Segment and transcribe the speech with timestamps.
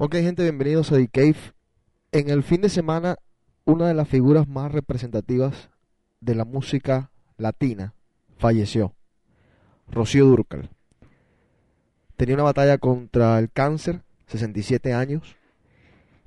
[0.00, 1.54] Ok, gente, bienvenidos a The Cave.
[2.12, 3.16] En el fin de semana,
[3.64, 5.70] una de las figuras más representativas
[6.20, 7.94] de la música latina
[8.36, 8.94] falleció.
[9.90, 10.70] Rocío Durcal.
[12.16, 15.34] Tenía una batalla contra el cáncer, 67 años,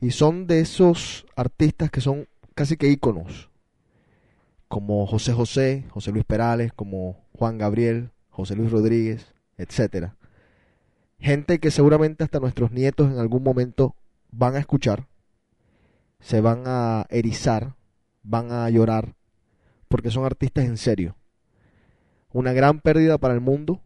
[0.02, 3.50] y son de esos artistas que son casi que íconos,
[4.68, 10.18] como José José, José Luis Perales, como Juan Gabriel, José Luis Rodríguez, etcétera
[11.22, 13.96] gente que seguramente hasta nuestros nietos en algún momento
[14.32, 15.08] van a escuchar,
[16.20, 17.76] se van a erizar,
[18.24, 19.16] van a llorar,
[19.88, 21.16] porque son artistas en serio.
[22.34, 23.82] Una gran pérdida para el mundo.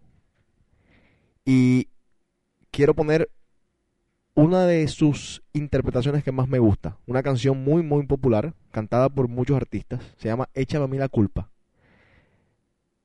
[1.46, 1.90] Y
[2.72, 3.30] quiero poner
[4.34, 6.98] una de sus interpretaciones que más me gusta.
[7.06, 10.02] Una canción muy, muy popular, cantada por muchos artistas.
[10.18, 11.50] Se llama Échame a mí la culpa.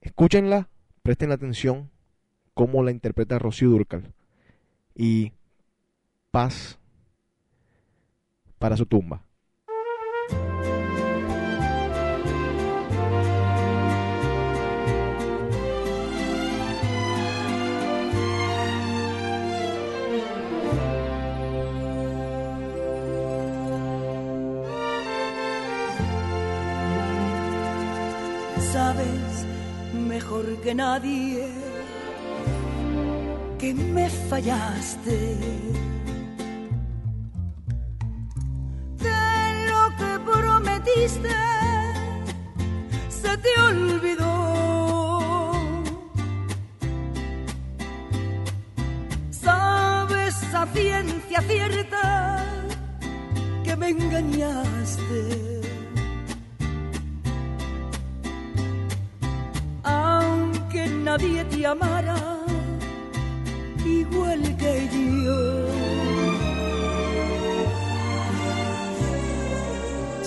[0.01, 0.69] Escúchenla,
[1.03, 1.91] presten atención
[2.55, 4.15] cómo la interpreta Rocío Durcal
[4.95, 5.33] y
[6.31, 6.79] paz
[8.59, 9.23] para su tumba.
[28.73, 29.47] Sabes
[29.95, 31.80] mejor que nadie
[33.61, 35.37] que me fallaste.
[39.05, 41.37] De lo que prometiste
[43.09, 44.33] se te olvidó.
[49.31, 52.45] Sabes a ciencia cierta
[53.63, 55.61] que me engañaste.
[59.83, 62.40] Aunque nadie te amara
[63.85, 65.41] igual que yo.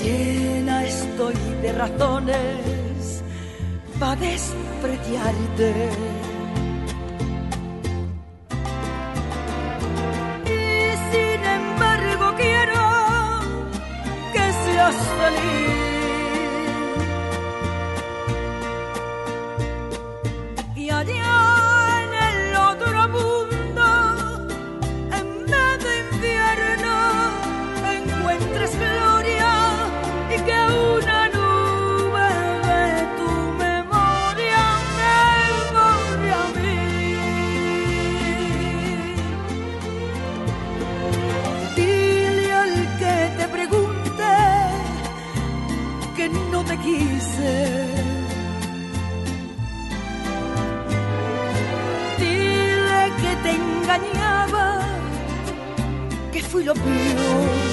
[0.02, 3.24] Llena estoy de razones
[4.00, 5.90] para despreciarte.
[10.46, 10.60] Y
[11.12, 12.84] sin embargo quiero
[14.34, 15.93] que seas feliz.
[46.54, 47.54] No te quise.
[52.20, 54.68] Dile que te engañaba,
[56.32, 57.64] que fui lo peor.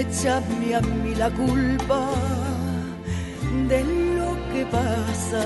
[0.00, 2.00] Échame a mí la culpa
[3.70, 3.80] de
[4.16, 5.44] lo que pasa.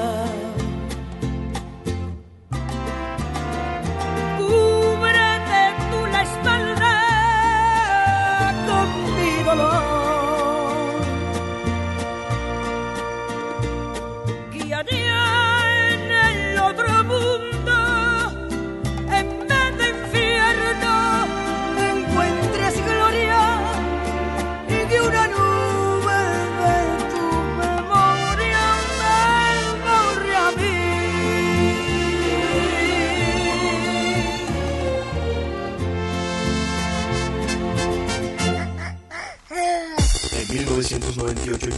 [9.57, 9.84] Mi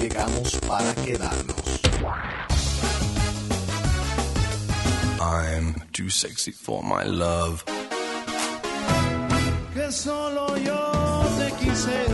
[0.08, 1.80] llegamos para quedarnos.
[5.20, 7.64] I'm too sexy for my love.
[9.74, 12.06] que solo yo te quise.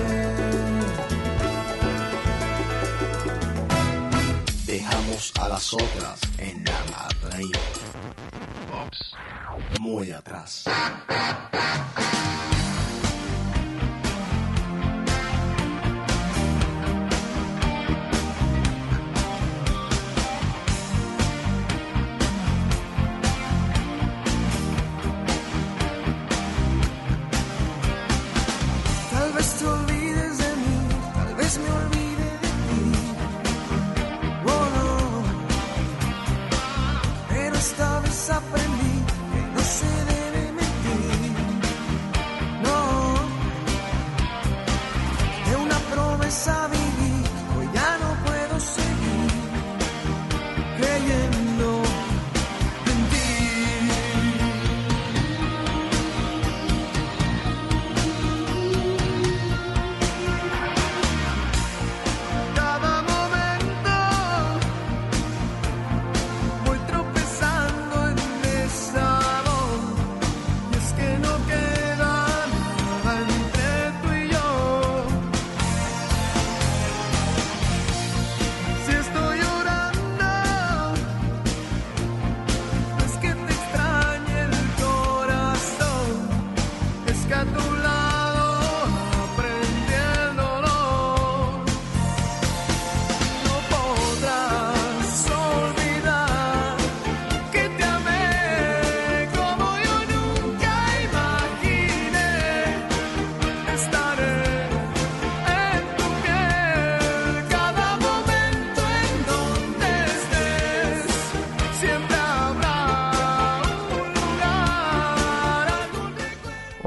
[4.67, 7.53] Dejamos a las otras en la raíz.
[9.81, 10.65] Muy atrás.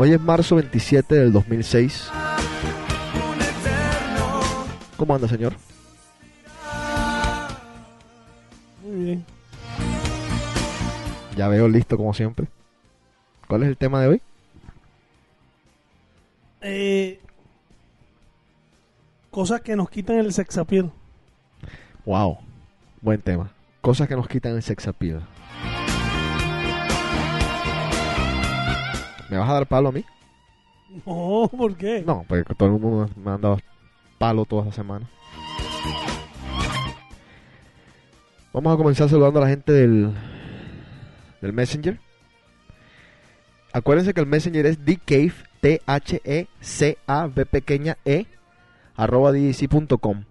[0.06, 2.12] Hoy es marzo 27 del 2006.
[3.16, 4.42] un eterno.
[4.98, 5.54] ¿Cómo anda, señor?
[8.84, 9.26] Muy bien.
[11.36, 12.46] Ya veo listo como siempre.
[13.48, 14.22] ¿Cuál es el tema de hoy?
[16.62, 17.20] Eh,
[19.32, 20.92] cosas que nos quitan el sex appeal.
[22.06, 22.38] Wow,
[23.02, 23.50] buen tema.
[23.82, 25.28] Cosas que nos quitan el sex appeal.
[29.36, 30.06] ¿Me vas a dar palo a mí?
[31.06, 32.04] No, ¿por qué?
[32.06, 33.60] No, porque todo el mundo me ha dado
[34.18, 35.10] palo toda la semana.
[38.54, 40.14] Vamos a comenzar saludando a la gente del,
[41.42, 42.00] del Messenger.
[43.74, 48.28] Acuérdense que el Messenger es dcave, T-H-E-C-A-V pequeña E,
[48.96, 50.24] arroba dc.com.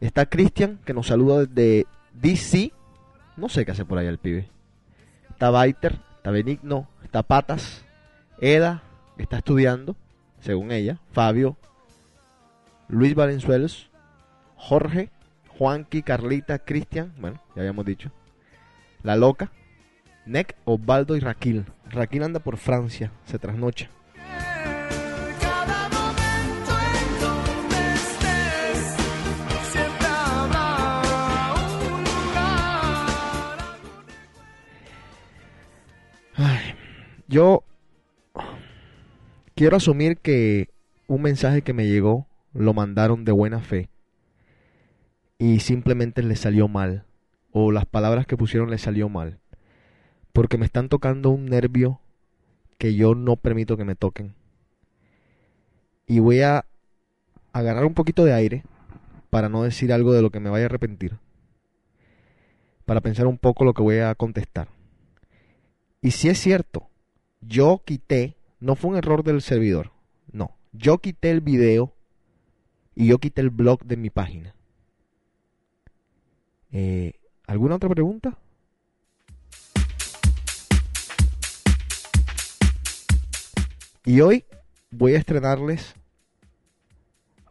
[0.00, 2.72] Está Cristian, que nos saluda desde DC.
[3.36, 4.48] No sé qué hace por allá el pibe.
[5.30, 7.83] Está Baiter, está Benigno, está Patas,
[8.40, 8.82] Eda,
[9.18, 9.96] está estudiando,
[10.40, 11.56] según ella, Fabio,
[12.88, 13.90] Luis Valenzuelos,
[14.56, 15.10] Jorge,
[15.58, 18.10] Juanqui, Carlita, Cristian, bueno, ya habíamos dicho,
[19.02, 19.52] La Loca,
[20.26, 21.66] Nick, Osvaldo y Raquel.
[21.90, 23.88] Raquel anda por Francia, se trasnocha.
[25.40, 26.74] Cada momento
[39.54, 40.68] quiero asumir que
[41.06, 43.88] un mensaje que me llegó lo mandaron de buena fe
[45.38, 47.04] y simplemente le salió mal
[47.52, 49.38] o las palabras que pusieron le salió mal
[50.32, 52.00] porque me están tocando un nervio
[52.78, 54.34] que yo no permito que me toquen.
[56.06, 56.66] Y voy a
[57.52, 58.64] agarrar un poquito de aire
[59.30, 61.18] para no decir algo de lo que me vaya a arrepentir
[62.84, 64.68] para pensar un poco lo que voy a contestar.
[66.00, 66.88] Y si es cierto,
[67.40, 69.92] yo quité, no fue un error del servidor,
[70.32, 71.94] no, yo quité el video
[72.94, 74.54] y yo quité el blog de mi página.
[76.72, 77.12] Eh,
[77.46, 78.38] ¿Alguna otra pregunta?
[84.06, 84.46] Y hoy
[84.90, 85.94] voy a estrenarles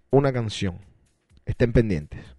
[0.09, 0.79] una canción.
[1.45, 2.32] Estén pendientes.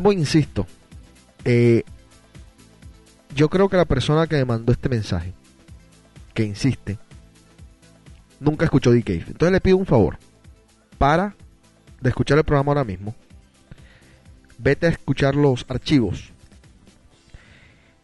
[0.00, 0.64] Vuelvo insisto.
[1.44, 1.82] eh,
[3.34, 5.34] yo creo que la persona que me mandó este mensaje,
[6.34, 6.98] que insiste,
[8.38, 9.24] nunca escuchó The Cave.
[9.26, 10.18] Entonces le pido un favor.
[10.98, 11.34] Para
[12.00, 13.16] de escuchar el programa ahora mismo.
[14.56, 16.32] Vete a escuchar los archivos.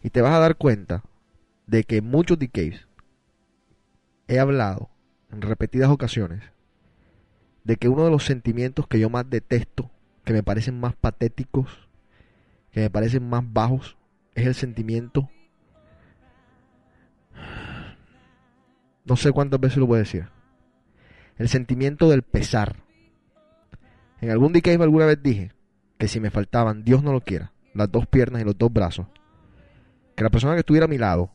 [0.03, 1.05] Y te vas a dar cuenta
[1.69, 2.81] de que muchos The
[4.27, 4.91] he hablado
[5.31, 6.43] en repetidas ocasiones
[7.63, 9.93] de que uno de los sentimientos que yo más detesto,
[10.25, 11.84] que me parecen más patéticos,
[12.75, 13.97] que me parecen más bajos,
[14.35, 15.31] es el sentimiento.
[19.05, 20.29] No sé cuántas veces lo voy a decir.
[21.39, 22.83] El sentimiento del pesar.
[24.21, 25.53] En algún día alguna vez dije
[25.99, 29.07] que si me faltaban, Dios no lo quiera, las dos piernas y los dos brazos,
[30.17, 31.31] que la persona que estuviera a mi lado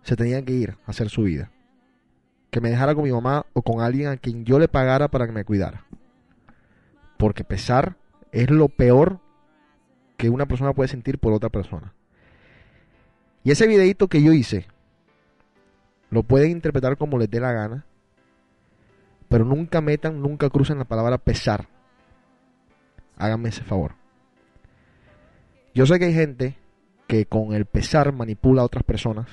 [0.00, 1.50] se tenía que ir a hacer su vida.
[2.50, 5.26] Que me dejara con mi mamá o con alguien a quien yo le pagara para
[5.26, 5.84] que me cuidara.
[7.18, 7.98] Porque pesar
[8.32, 9.20] es lo peor
[10.16, 11.92] que una persona puede sentir por otra persona.
[13.44, 14.66] Y ese videito que yo hice,
[16.10, 17.86] lo pueden interpretar como les dé la gana,
[19.28, 21.68] pero nunca metan, nunca crucen la palabra pesar.
[23.16, 23.94] Háganme ese favor.
[25.74, 26.56] Yo sé que hay gente
[27.06, 29.26] que con el pesar manipula a otras personas.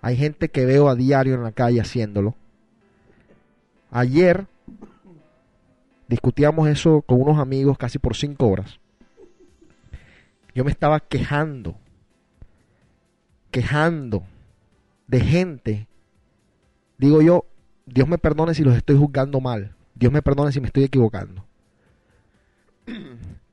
[0.00, 2.34] Hay gente que veo a diario en la calle haciéndolo.
[3.90, 4.46] Ayer
[6.14, 8.78] discutíamos eso con unos amigos casi por cinco horas.
[10.54, 11.74] Yo me estaba quejando,
[13.50, 14.22] quejando
[15.08, 15.88] de gente,
[16.98, 17.46] digo yo,
[17.86, 19.74] Dios me perdone si los estoy juzgando mal.
[19.96, 21.44] Dios me perdone si me estoy equivocando.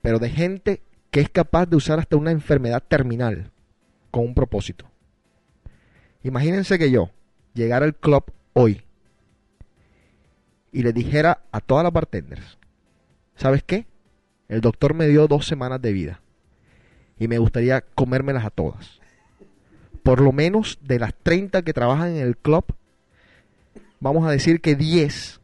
[0.04, 3.50] Pero de gente que es capaz de usar hasta una enfermedad terminal
[4.12, 4.86] con un propósito.
[6.22, 7.10] Imagínense que yo
[7.56, 8.84] llegara al club hoy
[10.72, 12.58] y le dijera a todas las bartenders,
[13.36, 13.86] ¿sabes qué?
[14.48, 16.22] El doctor me dio dos semanas de vida
[17.20, 19.00] y me gustaría comérmelas a todas.
[20.04, 22.66] Por lo menos de las 30 que trabajan en el club,
[24.00, 25.40] vamos a decir que 10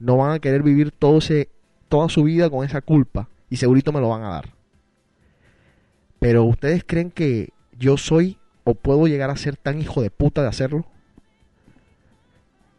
[0.00, 1.48] no van a querer vivir todo ese,
[1.88, 4.50] toda su vida con esa culpa y segurito me lo van a dar.
[6.18, 10.42] Pero ustedes creen que yo soy o puedo llegar a ser tan hijo de puta
[10.42, 10.86] de hacerlo?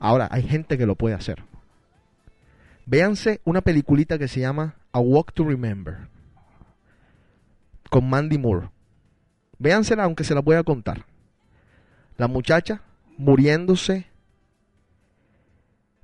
[0.05, 1.41] Ahora, hay gente que lo puede hacer.
[2.85, 6.09] Véanse una peliculita que se llama A Walk to Remember
[7.89, 8.69] con Mandy Moore.
[9.57, 11.07] Véansela aunque se la voy a contar.
[12.17, 12.83] La muchacha
[13.17, 14.05] muriéndose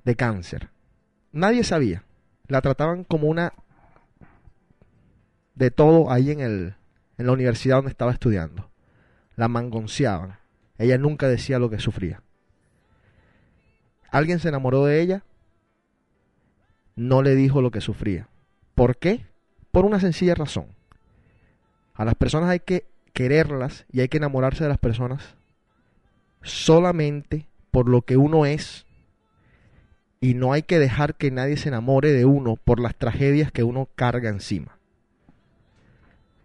[0.04, 0.70] de cáncer.
[1.30, 2.02] Nadie sabía.
[2.48, 3.52] La trataban como una
[5.54, 6.74] de todo ahí en, el,
[7.18, 8.68] en la universidad donde estaba estudiando.
[9.36, 10.40] La mangonciaban.
[10.76, 12.20] Ella nunca decía lo que sufría.
[14.12, 15.24] Alguien se enamoró de ella,
[16.96, 18.28] no le dijo lo que sufría.
[18.74, 19.24] ¿Por qué?
[19.70, 20.66] Por una sencilla razón.
[21.94, 25.34] A las personas hay que quererlas y hay que enamorarse de las personas
[26.42, 28.84] solamente por lo que uno es
[30.20, 33.62] y no hay que dejar que nadie se enamore de uno por las tragedias que
[33.62, 34.78] uno carga encima.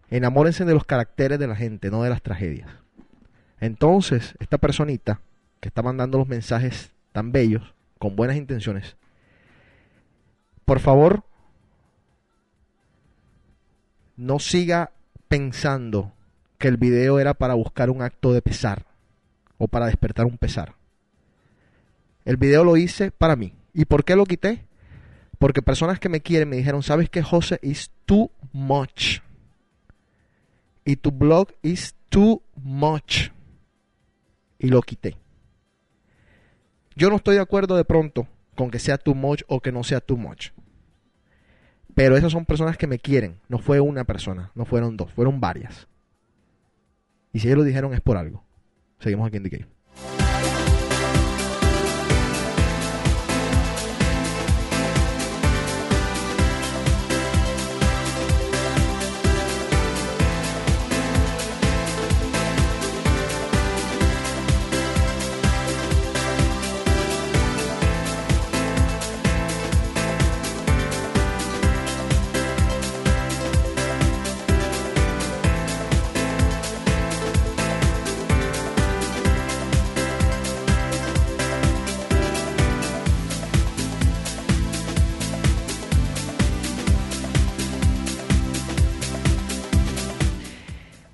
[0.09, 2.69] Enamórense de los caracteres de la gente, no de las tragedias.
[3.59, 5.19] Entonces, esta personita
[5.59, 8.97] que está mandando los mensajes tan bellos, con buenas intenciones,
[10.65, 11.23] por favor,
[14.17, 14.91] no siga
[15.27, 16.13] pensando
[16.57, 18.85] que el video era para buscar un acto de pesar
[19.57, 20.75] o para despertar un pesar.
[22.25, 23.53] El video lo hice para mí.
[23.73, 24.65] ¿Y por qué lo quité?
[25.39, 27.59] Porque personas que me quieren me dijeron, ¿sabes qué, José?
[27.61, 29.19] Is too much.
[30.83, 33.29] Y tu blog is too much.
[34.59, 35.17] Y lo quité.
[36.97, 39.83] Yo no estoy de acuerdo de pronto con que sea too much o que no
[39.83, 40.49] sea too much.
[41.93, 43.39] Pero esas son personas que me quieren.
[43.49, 45.87] No fue una persona, no fueron dos, fueron varias.
[47.33, 48.43] Y si ellos lo dijeron es por algo.
[48.99, 49.76] Seguimos aquí en The.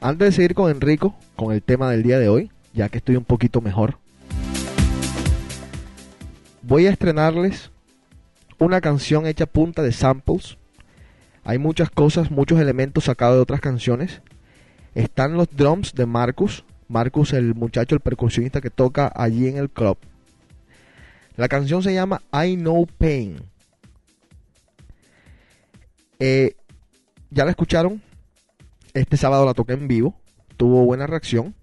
[0.04, 3.16] Antes de seguir con Enrico, con el tema del día de hoy, ya que estoy
[3.16, 4.00] un poquito mejor,
[6.62, 7.72] voy a estrenarles
[8.60, 10.58] una canción hecha punta de samples.
[11.46, 14.22] Hay muchas cosas, muchos elementos sacados de otras canciones.
[14.94, 16.66] Están los drums de Marcus.
[16.90, 19.98] Marcus, el muchacho, el percusionista que toca allí en el club.
[21.38, 23.38] La canción se llama I Know Pain.
[26.20, 26.58] Eh,
[27.30, 28.02] ¿Ya la escucharon?
[28.94, 30.16] Este sábado la toqué en vivo.
[30.56, 31.56] Tuvo buena reacción.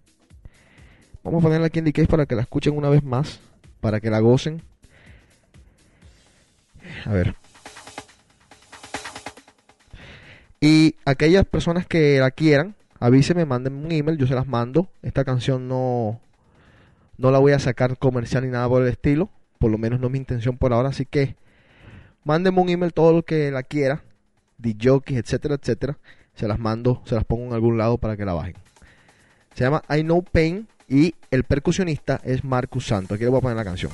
[1.23, 3.41] Vamos a ponerla aquí en Cave para que la escuchen una vez más.
[3.81, 4.63] Para que la gocen.
[7.05, 7.37] A ver.
[10.61, 14.91] Y aquellas personas que la quieran, avísenme, manden un email, yo se las mando.
[15.03, 16.21] Esta canción no,
[17.17, 19.31] no la voy a sacar comercial ni nada por el estilo.
[19.59, 20.89] Por lo menos no es mi intención por ahora.
[20.89, 21.37] Así que
[22.25, 24.03] mándenme un email todo lo que la quiera.
[24.59, 25.97] Jockeys, etcétera, etcétera.
[26.41, 28.55] Se las mando, se las pongo en algún lado para que la bajen.
[29.55, 33.13] Se llama I Know Pain y el percusionista es Marcus Santo.
[33.13, 33.93] Aquí le voy a poner la canción.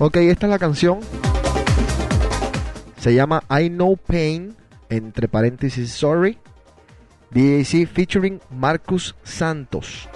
[0.00, 1.00] Ok, esta es la canción.
[2.98, 4.56] Se llama I Know Pain,
[4.88, 6.38] entre paréntesis Sorry.
[7.30, 10.08] DAC featuring Marcus Santos.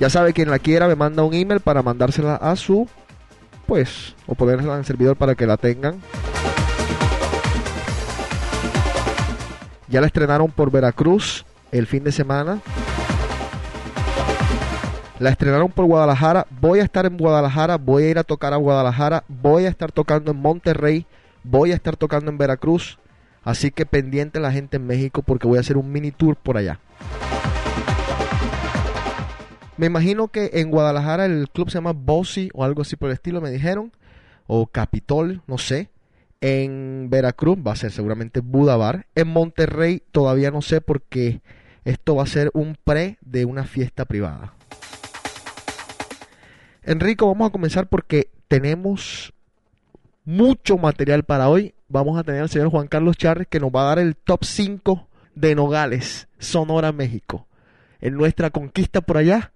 [0.00, 2.88] Ya sabe, quien la quiera me manda un email para mandársela a su,
[3.66, 6.00] pues, o ponérsela en el servidor para que la tengan.
[9.88, 12.60] Ya la estrenaron por Veracruz el fin de semana.
[15.18, 16.46] La estrenaron por Guadalajara.
[16.60, 17.76] Voy a estar en Guadalajara.
[17.76, 19.24] Voy a ir a tocar a Guadalajara.
[19.26, 21.06] Voy a estar tocando en Monterrey.
[21.42, 23.00] Voy a estar tocando en Veracruz.
[23.42, 26.56] Así que pendiente la gente en México porque voy a hacer un mini tour por
[26.56, 26.78] allá.
[29.76, 33.14] Me imagino que en Guadalajara el club se llama Bossy o algo así por el
[33.14, 33.90] estilo, me dijeron.
[34.46, 35.90] O Capitol, no sé.
[36.40, 39.06] En Veracruz va a ser seguramente Budabar.
[39.16, 41.40] En Monterrey todavía no sé porque
[41.84, 44.57] esto va a ser un pre de una fiesta privada.
[46.88, 49.34] Enrico, vamos a comenzar porque tenemos
[50.24, 51.74] mucho material para hoy.
[51.86, 54.42] Vamos a tener al señor Juan Carlos Charres que nos va a dar el top
[54.42, 57.46] 5 de Nogales, Sonora, México.
[58.00, 59.52] En nuestra conquista por allá,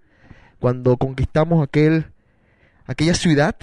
[0.61, 2.13] cuando conquistamos aquel,
[2.85, 3.57] aquella ciudad,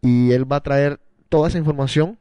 [0.00, 2.20] y él va a traer toda esa información.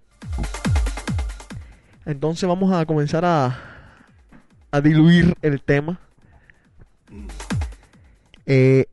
[2.07, 3.55] Entonces vamos a comenzar a,
[4.71, 5.99] a diluir el tema.
[8.47, 8.87] Eh,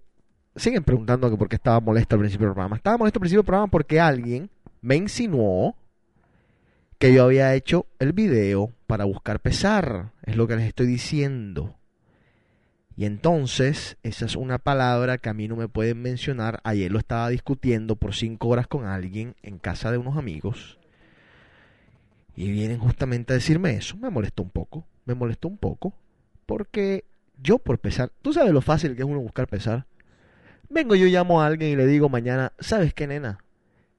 [0.59, 2.77] siguen preguntando que por qué estaba molesto al principio del programa.
[2.77, 5.77] Estaba molesto al principio del programa porque alguien me insinuó
[6.99, 10.13] que yo había hecho el video para buscar pesar.
[10.25, 11.77] Es lo que les estoy diciendo.
[12.97, 16.61] Y entonces, esa es una palabra que a mí no me pueden mencionar.
[16.65, 20.79] Ayer lo estaba discutiendo por cinco horas con alguien en casa de unos amigos.
[22.35, 23.97] Y vienen justamente a decirme eso.
[23.97, 24.85] Me molestó un poco.
[25.05, 25.95] Me molestó un poco.
[26.45, 27.05] Porque
[27.41, 29.87] yo por pesar, tú sabes lo fácil que es uno buscar pesar.
[30.71, 33.39] Vengo yo llamo a alguien y le digo mañana, ¿sabes qué, nena?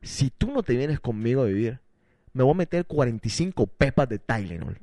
[0.01, 1.79] Si tú no te vienes conmigo a vivir,
[2.33, 4.77] me voy a meter 45 pepas de Tylenol.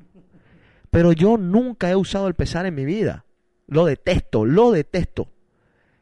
[0.90, 3.24] Pero yo nunca he usado el pesar en mi vida.
[3.66, 5.28] Lo detesto, lo detesto.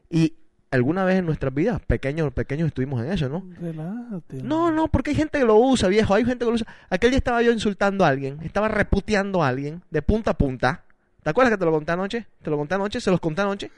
[0.09, 0.35] Y
[0.71, 3.45] alguna vez en nuestras vidas, pequeños, pequeños estuvimos en eso, ¿no?
[3.59, 4.43] Relájate.
[4.43, 6.13] No, no, porque hay gente que lo usa, viejo.
[6.13, 6.67] Hay gente que lo usa.
[6.89, 10.84] Aquel día estaba yo insultando a alguien, estaba reputeando a alguien de punta a punta.
[11.25, 12.27] ¿Te acuerdas que te lo conté anoche?
[12.43, 13.01] ¿Te lo conté anoche?
[13.01, 13.71] ¿Se los conté anoche?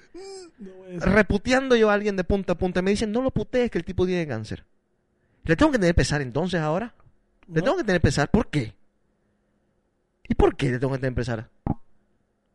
[0.60, 2.82] No a decir- Reputeando yo a alguien de punta a punta.
[2.82, 4.66] Y me dicen, no lo putees que el tipo tiene cáncer.
[5.46, 6.94] ¿Le tengo que tener pesar entonces ahora?
[7.48, 7.64] ¿Le No.
[7.64, 8.30] tengo que tener pesar?
[8.30, 8.76] ¿Por qué?
[10.28, 11.48] ¿Y por qué le tengo que tener pesar?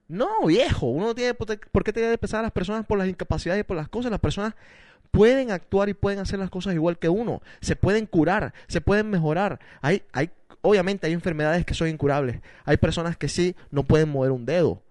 [0.08, 2.84] No, viejo, uno no tiene por qué- por qué tener que pesar a las personas
[2.84, 4.10] por las incapacidades y por las cosas.
[4.10, 4.52] Las personas
[5.10, 7.40] pueden actuar y pueden hacer las cosas igual que uno.
[7.62, 9.58] Se pueden curar, se pueden mejorar.
[9.80, 10.30] Hay, hay,
[10.62, 12.40] obviamente hay enfermedades que son incurables.
[12.64, 14.82] Hay personas que sí no pueden mover un dedo.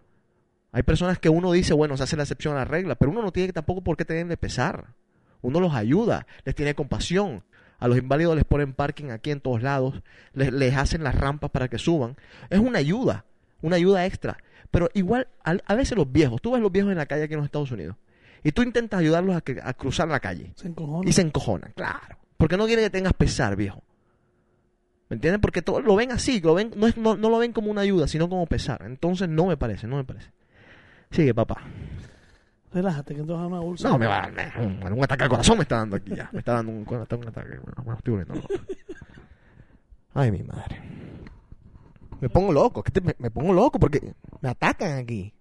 [0.72, 3.22] Hay personas que uno dice, bueno, se hace la excepción a la regla, pero uno
[3.22, 4.94] no tiene tampoco por qué tener de pesar.
[5.42, 7.44] Uno los ayuda, les tiene compasión.
[7.80, 10.02] A los inválidos les ponen parking aquí en todos lados,
[10.34, 12.16] les, les hacen las rampas para que suban.
[12.52, 13.26] Es una ayuda,
[13.62, 14.38] una ayuda extra.
[14.70, 17.34] Pero igual, a, a veces los viejos, tú ves los viejos en la calle aquí
[17.34, 17.96] en los Estados Unidos,
[18.44, 20.72] y tú intentas ayudarlos a, que- a cruzar la calle, Se
[21.06, 22.18] y se encojonan, claro.
[22.38, 23.84] Porque no quieren que tengas pesar, viejo.
[25.12, 25.42] ¿Me entiendes?
[25.42, 27.82] Porque todo, lo ven así, lo ven, no, es- no, no lo ven como una
[27.82, 28.82] ayuda, sino como pesar.
[28.86, 30.32] Entonces no me parece, no me parece.
[31.10, 31.58] Sigue, papá.
[32.74, 33.90] Relájate, que entonces una bolsa.
[33.90, 36.30] No, me va a dar un, un ataque al corazón, me está dando aquí ya.
[36.32, 37.60] Me está dando un, un ataque.
[37.84, 38.48] Bueno, estoy volviendo loco.
[40.14, 40.82] Ay, mi madre.
[42.22, 45.34] Me pongo loco, que te- me, me pongo loco porque me atacan aquí.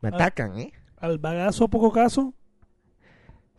[0.00, 0.72] Me atacan, ¿eh?
[0.96, 2.32] Al bagazo, poco caso.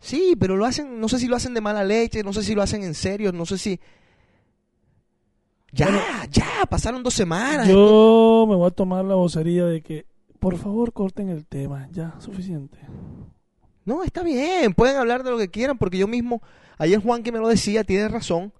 [0.00, 2.56] Sí, pero lo hacen, no sé si lo hacen de mala leche, no sé si
[2.56, 3.78] lo hacen en serio, no sé si...
[5.72, 6.00] Ya, Bueno.
[6.30, 7.68] ya, pasaron dos semanas.
[7.68, 10.06] Yo me voy a tomar la vocería de que,
[10.38, 11.88] por favor, corten el tema.
[11.92, 12.78] Ya, suficiente.
[13.84, 16.42] No, está bien, pueden hablar de lo que quieran, porque yo mismo,
[16.78, 18.52] ayer Juan que me lo decía, tiene razón,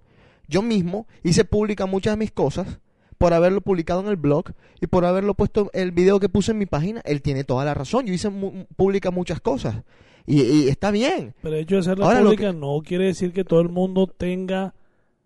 [0.49, 2.81] yo mismo hice pública muchas de mis cosas
[3.19, 4.47] por haberlo publicado en el blog
[4.81, 7.75] y por haberlo puesto el video que puse en mi página, él tiene toda la
[7.75, 9.83] razón, yo hice mu- pública muchas cosas
[10.27, 13.45] y, y está bien, Pero el hecho de hacerla Ahora, pública no quiere decir que
[13.45, 14.75] todo el mundo tenga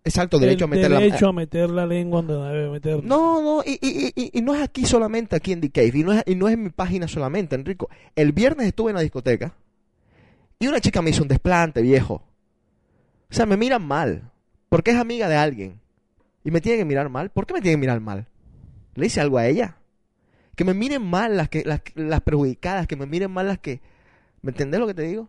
[0.05, 3.03] exacto, derecho el a meter la derecho a meter la lengua donde no debe meterla.
[3.03, 6.03] No, no, y, y- y- y no es aquí solamente, aquí en The Cave, y
[6.03, 7.89] no, es, y no es en mi página solamente, Enrico.
[8.15, 9.53] El viernes estuve en la discoteca
[10.59, 12.23] y una chica me hizo un desplante, viejo.
[13.29, 14.31] O sea, me miran mal,
[14.69, 15.81] porque es amiga de alguien.
[16.43, 17.31] Y me tiene que mirar mal.
[17.31, 18.27] ¿Por qué me tiene que mirar mal?
[18.93, 19.77] ¿Le hice algo a ella?
[20.55, 23.81] Que me miren mal las, que, las, las perjudicadas, que me miren mal las que...
[24.41, 25.27] ¿Me entendés lo que te digo?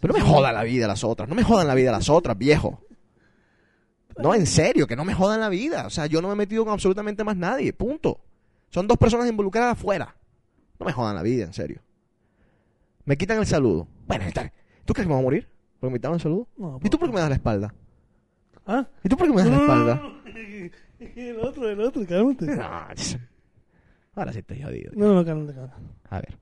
[0.00, 2.38] Pero no me jodan la vida las otras, no me jodan la vida las otras,
[2.38, 2.80] viejo.
[4.18, 5.86] No, en serio, que no me jodan la vida.
[5.86, 7.72] O sea, yo no me he metido con absolutamente más nadie.
[7.72, 8.20] Punto.
[8.70, 10.16] Son dos personas involucradas afuera.
[10.78, 11.80] No me jodan la vida, en serio.
[13.04, 13.86] Me quitan el saludo.
[14.06, 14.24] Bueno.
[14.84, 15.48] ¿Tú crees que me voy a morir?
[15.80, 16.48] ¿Por me el saludo?
[16.56, 17.74] No, ¿Y tú por qué me das la espalda?
[18.66, 18.86] ¿Ah?
[19.04, 20.02] ¿Y tú por qué me das la espalda?
[20.98, 22.46] El otro, el otro, cálmate.
[22.46, 24.92] No, ahora sí estoy jodido.
[24.94, 25.74] No, no, cálmate, cálmate.
[26.08, 26.38] A ver.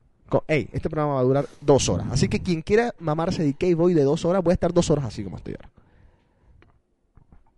[0.47, 2.07] Ey, este programa va a durar dos horas.
[2.13, 4.91] Así que quien quiera mamarse de K Boy de dos horas, voy a estar dos
[4.91, 5.71] horas así como estoy ahora.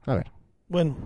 [0.06, 0.30] A ver,
[0.68, 0.96] Bueno,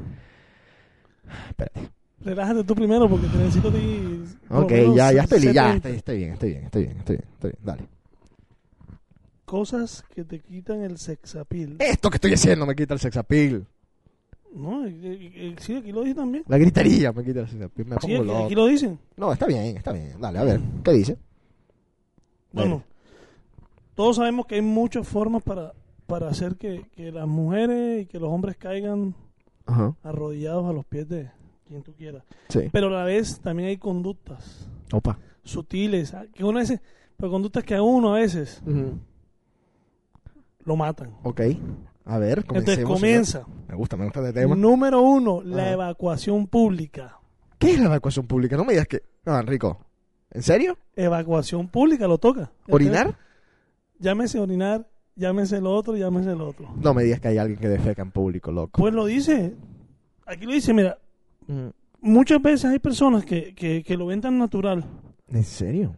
[1.49, 1.91] espérate.
[2.21, 4.25] relájate tú primero porque te necesito a ti.
[4.49, 5.75] por lo Ok, ya, ya estoy, ya 70.
[5.77, 7.59] estoy, estoy bien, estoy bien, estoy bien, estoy bien, estoy bien.
[7.65, 7.89] Dale.
[9.45, 11.77] Cosas que te quitan el sexapil.
[11.81, 13.67] Esto que estoy haciendo me quita el sex appeal.
[14.55, 16.45] No, eh, eh, eh, sí, aquí lo dicen también.
[16.47, 17.89] La gritería me quita el sex appeal.
[17.89, 18.45] Me Sí, pongo aquí, loco.
[18.47, 18.99] aquí lo dicen.
[19.17, 20.21] No, está bien, está bien.
[20.21, 21.17] Dale, a ver, ¿qué dice?
[22.53, 22.83] Bueno,
[23.95, 25.73] todos sabemos que hay muchas formas para,
[26.11, 29.15] para hacer que, que las mujeres y que los hombres caigan
[29.67, 29.95] Ajá.
[30.03, 31.31] arrodillados a los pies de
[31.67, 32.25] quien tú quieras.
[32.49, 32.69] Sí.
[32.73, 35.19] Pero a la vez también hay conductas Opa.
[35.45, 36.81] sutiles, ah, que uno dice,
[37.17, 38.61] pero conductas que a uno a veces
[40.65, 41.15] lo matan.
[41.23, 41.41] Ok.
[42.05, 43.45] A ver, Entonces comienza.
[43.45, 43.61] señor.
[43.69, 44.57] Me gusta, me gusta este tema.
[44.57, 45.73] Número uno, la Ajá.
[45.73, 47.19] evacuación pública.
[47.59, 48.57] ¿Qué es la evacuación pública?
[48.57, 49.03] No me digas que...
[49.25, 49.79] No, Enrico.
[50.31, 50.77] ¿En serio?
[50.97, 52.51] Evacuación pública, lo toca.
[52.69, 53.17] ¿Orinar?
[53.99, 56.69] Llámese orinar, llámese lo otro, llámese lo otro.
[56.81, 58.81] No me digas que hay alguien que defeca en público, loco.
[58.81, 59.55] Pues lo dice.
[60.27, 60.99] Aquí lo dice, mira,
[61.47, 61.69] Mm,
[62.03, 64.85] muchas veces hay personas que, que, que lo ven tan natural.
[65.27, 65.97] ¿En serio?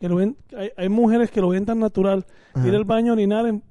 [0.00, 2.26] Que lo ven, hay, hay mujeres que lo ven tan natural.
[2.54, 2.66] Ajá.
[2.66, 3.62] Ir al baño a orinar en,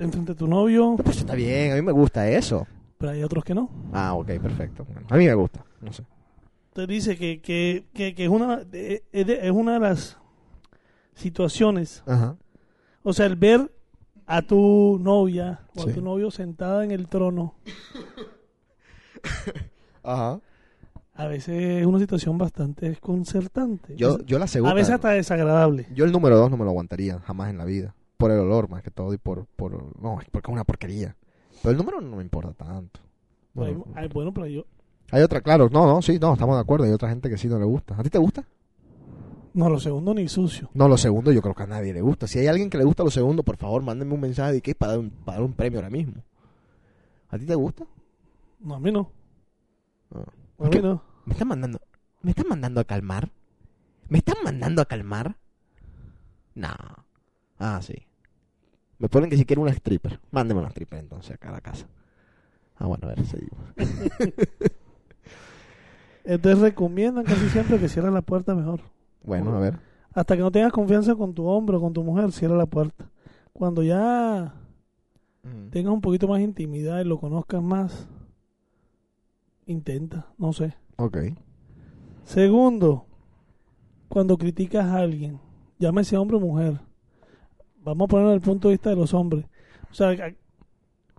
[0.00, 2.66] en frente a tu novio, Pues está bien, a mí me gusta eso.
[2.98, 3.70] pero hay otros que no.
[3.92, 4.84] Ah, ok, perfecto.
[5.10, 6.02] A mí me gusta, no sé.
[6.72, 10.18] Te dice que, que, que, es, una, es una de las
[11.14, 12.02] situaciones.
[12.06, 12.36] Ajá.
[13.02, 13.70] O sea, el ver
[14.34, 15.90] a tu novia o Sí.
[15.90, 17.54] a tu novio sentada en el trono,
[20.02, 20.40] Ajá.
[21.14, 23.96] a veces es una situación bastante desconcertante.
[23.96, 24.72] Yo, yo la segunda...
[24.72, 25.86] a veces hasta desagradable.
[25.94, 27.94] Yo el número dos no me lo aguantaría jamás en la vida.
[28.16, 29.46] Por el olor más que todo y por...
[29.56, 31.16] por no, es porque es una porquería.
[31.62, 33.00] Pero el número no me importa tanto.
[33.54, 34.64] Bueno, hay- bueno, pero yo...
[35.10, 35.68] hay otra, claro.
[35.70, 36.84] No, no, sí, no, estamos de acuerdo.
[36.86, 37.96] Hay otra gente que sí no le gusta.
[37.98, 38.44] ¿A ti te gusta?
[39.54, 40.70] No, lo segundo ni sucio.
[40.74, 42.26] No, lo segundo yo creo que a nadie le gusta.
[42.26, 44.74] Si hay alguien que le gusta lo segundo, por favor, mándenme un mensaje de que
[44.74, 46.22] para dar un, para dar un premio ahora mismo.
[47.28, 47.84] ¿A ti te gusta?
[48.60, 49.10] No, a mí no.
[50.14, 50.24] Ah.
[50.58, 50.80] A mí ¿Qué?
[50.80, 51.02] no.
[51.26, 51.80] ¿Me están mandando?
[52.22, 53.30] ¿Me están mandando a calmar?
[54.08, 55.36] ¿Me están mandando a calmar?
[56.54, 56.68] No.
[57.58, 57.94] Ah, sí.
[58.98, 60.20] Me ponen que si quiero una stripper.
[60.30, 61.86] Mándeme una stripper entonces acá a la casa.
[62.76, 63.58] Ah, bueno, a ver, seguimos.
[66.24, 68.80] Entonces recomiendan casi siempre que cierres la puerta mejor.
[69.24, 69.78] Bueno, a ver.
[70.14, 73.08] Hasta que no tengas confianza con tu hombre o con tu mujer, cierra la puerta.
[73.52, 74.54] Cuando ya
[75.70, 78.08] tengas un poquito más intimidad y lo conozcas más,
[79.66, 80.74] intenta, no sé.
[80.96, 81.18] Ok.
[82.24, 83.06] Segundo,
[84.08, 85.40] cuando criticas a alguien,
[85.78, 86.80] llámese hombre o mujer,
[87.82, 89.46] vamos a ponerlo desde el punto de vista de los hombres.
[89.90, 90.34] O sea, yo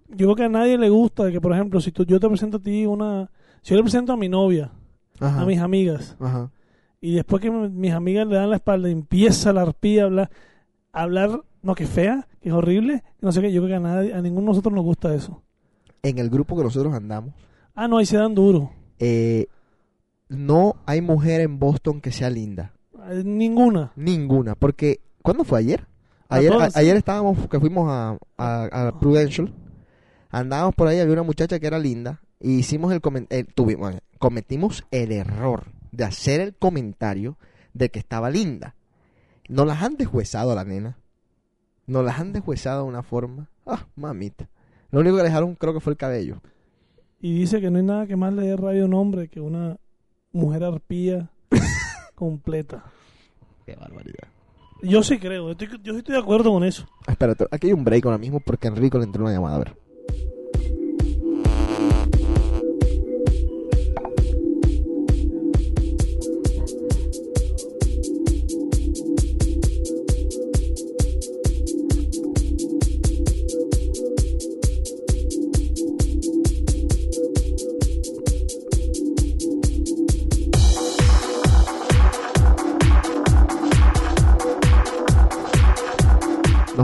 [0.07, 2.61] creo que a nadie le gusta que, por ejemplo, si tú, yo te presento a
[2.61, 3.29] ti una...
[3.61, 4.71] Si yo le presento a mi novia,
[5.19, 5.41] Ajá.
[5.41, 6.51] a mis amigas, Ajá.
[7.03, 10.29] Y después que mis amigas le dan la espalda, empieza la arpía a hablar,
[10.91, 13.87] a hablar, no, que fea, que es horrible, no sé qué, yo creo que a,
[13.91, 15.41] nadie, a ninguno de nosotros nos gusta eso.
[16.01, 17.33] En el grupo que nosotros andamos,
[17.75, 18.71] Ah, no, ahí se dan duro.
[18.99, 19.47] eh,
[20.29, 22.73] no hay mujer en Boston que sea linda.
[23.09, 23.91] Eh, Ninguna.
[23.95, 24.55] Ninguna.
[24.55, 25.85] Porque, ¿cuándo fue ayer?
[26.29, 29.53] Ayer, a- ayer estábamos, que fuimos a, a, a Prudential.
[30.29, 32.21] Andábamos por ahí, había una muchacha que era linda.
[32.39, 37.37] Y hicimos el comentario, tuvimos, cometimos el error de hacer el comentario
[37.73, 38.75] de que estaba linda.
[39.47, 40.97] Nos las han deshuesado a la nena.
[41.87, 43.49] Nos las han deshuesado de una forma.
[43.65, 44.49] Ah, mamita.
[44.91, 46.41] Lo único que le dejaron creo que fue el cabello.
[47.19, 49.39] Y dice que no hay nada que más le dé rabia a un hombre que
[49.39, 49.77] una
[50.31, 51.29] mujer arpía
[52.15, 52.83] completa.
[53.65, 54.27] Qué barbaridad.
[54.81, 56.85] Yo sí creo, estoy- yo sí estoy de acuerdo con eso.
[57.07, 59.55] Ah, espérate, aquí hay un break ahora mismo porque Enrico le entró una llamada.
[59.55, 59.77] A ver.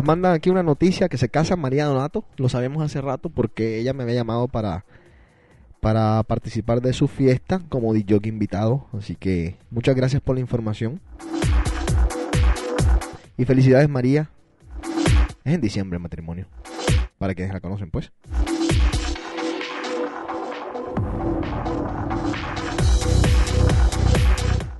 [0.10, 2.26] Mandan aquí una noticia que se casa María Donato.
[2.38, 4.84] Lo sabemos hace rato porque ella me había llamado para,
[5.82, 8.88] para participar de su fiesta como DJ invitado.
[8.98, 11.00] Así que muchas gracias por la información.
[13.38, 14.32] Y felicidades María.
[15.44, 16.48] Es en diciembre el matrimonio.
[17.20, 18.12] Para quienes la conocen pues.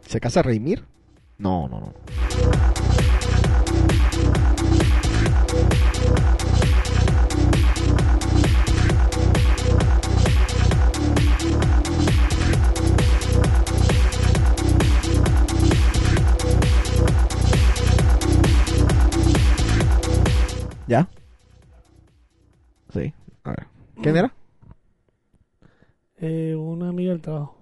[0.08, 0.86] ¿Se casa Reimir?
[1.38, 2.69] No, no, no.
[20.90, 21.08] ¿Ya?
[22.92, 23.14] Sí.
[23.44, 23.68] A ver.
[24.02, 24.34] ¿Quién era?
[26.18, 27.56] Eh, una amiga del trabajo.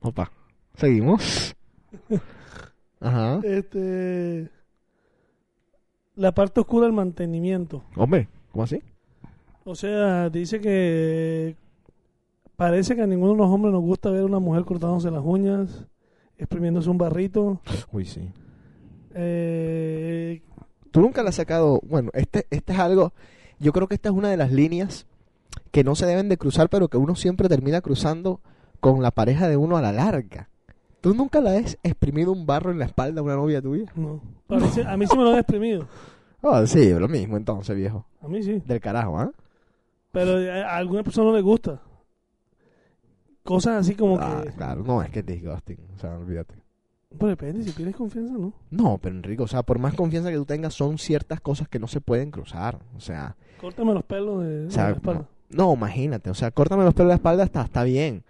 [0.00, 0.30] Opa.
[0.74, 1.56] Seguimos.
[3.00, 3.40] Ajá.
[3.42, 4.50] Este.
[6.14, 7.84] La parte oscura del mantenimiento.
[7.96, 8.82] Hombre, ¿cómo así?
[9.64, 11.56] O sea, dice que
[12.56, 15.24] parece que a ninguno de los hombres nos gusta ver a una mujer cortándose las
[15.24, 15.86] uñas,
[16.36, 17.62] exprimiéndose un barrito.
[17.92, 18.30] Uy, sí.
[19.14, 20.42] Eh,
[20.90, 21.80] Tú nunca le has sacado.
[21.84, 23.12] Bueno, este, este es algo.
[23.58, 25.06] Yo creo que esta es una de las líneas
[25.70, 28.40] que no se deben de cruzar, pero que uno siempre termina cruzando
[28.80, 30.48] con la pareja de uno a la larga.
[31.00, 33.90] ¿Tú nunca le has exprimido un barro en la espalda a una novia tuya?
[33.94, 34.20] no.
[34.48, 35.86] A mí, sí- a mí sí me lo han exprimido.
[36.42, 38.06] Ah, sí, lo mismo entonces, viejo.
[38.22, 38.62] A mí sí.
[38.64, 39.30] Del carajo, ¿ah?
[40.12, 41.80] Pero a a alguna persona no le gusta.
[43.44, 44.52] Cosas así como Ah, que.
[44.52, 45.78] claro, no, es que es disgusting.
[45.96, 46.54] O sea, olvídate.
[47.16, 48.52] Pues depende, si tienes confianza, ¿no?
[48.70, 51.78] No, pero Enrico, o sea, por más confianza que tú tengas, son ciertas cosas que
[51.78, 52.78] no se pueden cruzar.
[52.96, 55.28] O sea, Córtame los pelos de, de o sea la espalda.
[55.48, 58.24] no, imagínate, o sea, córtame los pelos de la espalda, está, está bien.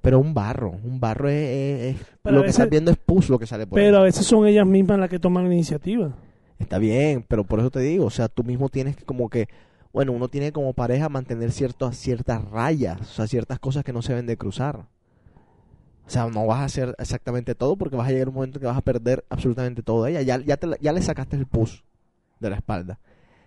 [0.00, 3.38] Pero un barro, un barro es, es- es- lo que estás viendo es pus lo
[3.38, 4.02] que sale por Pero ahí.
[4.02, 6.14] a veces son ellas mismas las que toman la iniciativa.
[6.58, 9.46] Está bien, pero por eso te digo, o sea, tú mismo tienes que como que,
[9.92, 14.00] bueno, uno tiene como pareja mantener ciertas, ciertas rayas, o sea, ciertas cosas que no
[14.00, 14.86] se deben de cruzar.
[16.06, 18.66] O sea, no vas a hacer exactamente todo porque vas a llegar un momento que
[18.66, 20.22] vas a perder absolutamente todo de ella.
[20.22, 21.84] Ya, ya, te ya le sacaste el pus
[22.38, 23.00] de la espalda.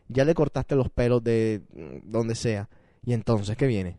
[0.10, 2.68] Ya le cortaste los pelos de mm, donde sea.
[3.06, 3.96] Y entonces, ¿qué viene?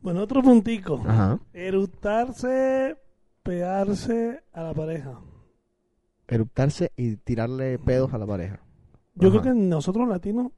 [0.00, 1.02] Bueno, otro puntico.
[1.06, 1.38] Ajá.
[1.52, 2.96] Eructarse,
[3.42, 5.20] pegarse a la pareja.
[6.28, 8.60] Eruptarse y tirarle pedos a la pareja.
[9.16, 9.40] Yo Ajá.
[9.40, 10.50] creo que nosotros latinos,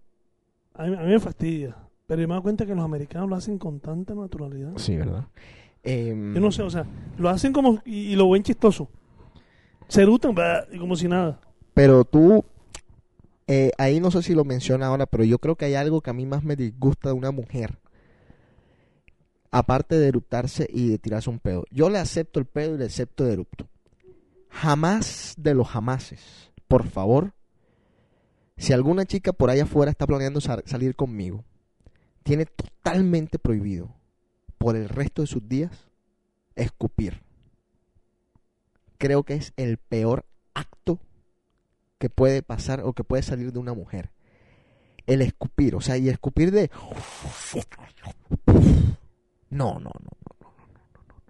[0.74, 1.76] a mí, a mí me fastidia.
[2.06, 4.72] Pero yo me doy cuenta que los americanos lo hacen con tanta naturalidad.
[4.76, 5.24] Sí, ¿verdad?
[5.86, 6.84] Em, Yo no sé, o sea,
[7.16, 8.88] lo hacen como, y, y lo ven chistoso.
[9.88, 10.34] Se erutan,
[10.78, 11.40] como si nada.
[11.74, 12.44] Pero tú,
[13.46, 16.10] eh, ahí no sé si lo menciona ahora, pero yo creo que hay algo que
[16.10, 17.78] a mí más me disgusta de una mujer.
[19.52, 21.64] Aparte de eruptarse y de tirarse un pedo.
[21.70, 23.68] Yo le acepto el pedo y le acepto el erupto.
[24.50, 26.50] Jamás de los jamases.
[26.68, 27.32] Por favor,
[28.56, 31.44] si alguna chica por allá afuera está planeando sa- salir conmigo,
[32.24, 33.94] tiene totalmente prohibido
[34.58, 35.86] por el resto de sus días
[36.56, 37.22] escupir.
[38.98, 40.98] Creo que es el peor acto
[41.98, 44.10] que puede pasar o que puede salir de una mujer.
[45.06, 46.70] El escupir, o sea, y escupir de...
[49.50, 50.52] No, no, no, no, no, no, no.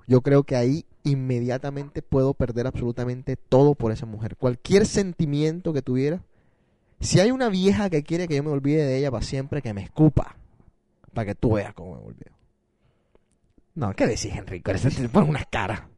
[0.06, 4.36] Yo creo que ahí inmediatamente puedo perder absolutamente todo por esa mujer.
[4.36, 6.22] Cualquier sentimiento que tuviera.
[7.00, 9.74] Si hay una vieja que quiere que yo me olvide de ella para siempre, que
[9.74, 10.36] me escupa.
[11.12, 12.35] Para que tú veas cómo me olvido.
[13.76, 14.70] No, ¿qué decís, Enrico?
[14.72, 15.88] Ese te pone una cara.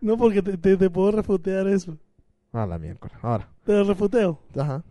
[0.00, 1.96] No, porque te, te, te puedo refutear eso.
[2.52, 3.16] Ah, la miércoles.
[3.22, 3.48] Ahora.
[3.64, 4.40] Te lo refuteo.
[4.58, 4.82] Ajá.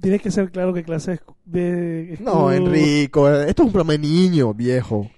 [0.00, 2.16] Tienes que ser claro qué clase de.
[2.20, 5.10] No, Enrico, esto es un programa de niño, viejo.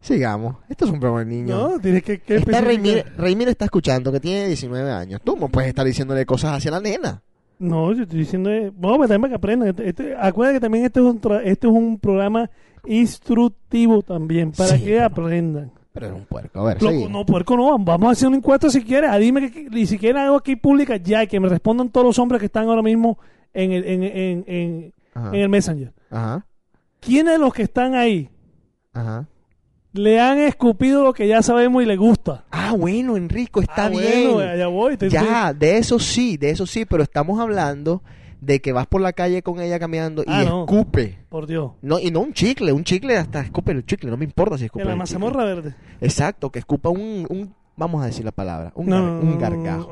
[0.00, 1.56] Sigamos, esto es un programa de niño.
[1.56, 2.20] No, tienes que...
[2.20, 2.60] que está.
[2.60, 5.22] Reymir, Reymir está escuchando que tiene 19 años.
[5.24, 7.22] Tú no puedes estar diciéndole cosas hacia la nena.
[7.58, 8.50] No, yo estoy diciendo...
[8.50, 9.68] eh, Bueno, pero también para que aprendan.
[9.68, 12.50] Este, este- acuérdate que también este es, un tra- este es un programa
[12.86, 15.70] instructivo también, para Sí, que pero- aprendan.
[15.92, 16.58] Pero es un puerco.
[16.60, 17.10] A ver, seguimos.
[17.10, 19.08] no, puerco no, vamos a hacer una encuesta si quieres.
[19.12, 21.88] Ah, dime que, que- y si quieren algo aquí pública ya, y que me respondan
[21.90, 23.16] todos los hombres que están ahora mismo
[23.52, 25.92] en el, en, en, en, en el Messenger.
[26.10, 26.44] ajá,
[26.98, 28.28] ¿Quiénes de los que están ahí
[28.92, 29.28] ajá.
[29.94, 32.44] Le han escupido lo que ya sabemos y le gusta?
[32.50, 34.32] Ah, bueno, Enrico, está Ah, bien.
[34.34, 34.96] Bueno, allá voy.
[34.96, 38.02] te- ya, de eso sí, de eso sí, pero estamos hablando
[38.40, 40.64] de que vas por la calle con ella caminando y Ah, no.
[40.64, 41.18] escupe.
[41.30, 41.72] Por Dios.
[41.80, 44.66] No, y no un chicle, un chicle hasta escupe el chicle, no me importa si
[44.66, 45.74] escupe En la mazamorra verde.
[46.00, 49.38] Exacto, que escupa un, un vamos a decir la palabra, un, gar- no, un no,
[49.38, 49.88] gargajo.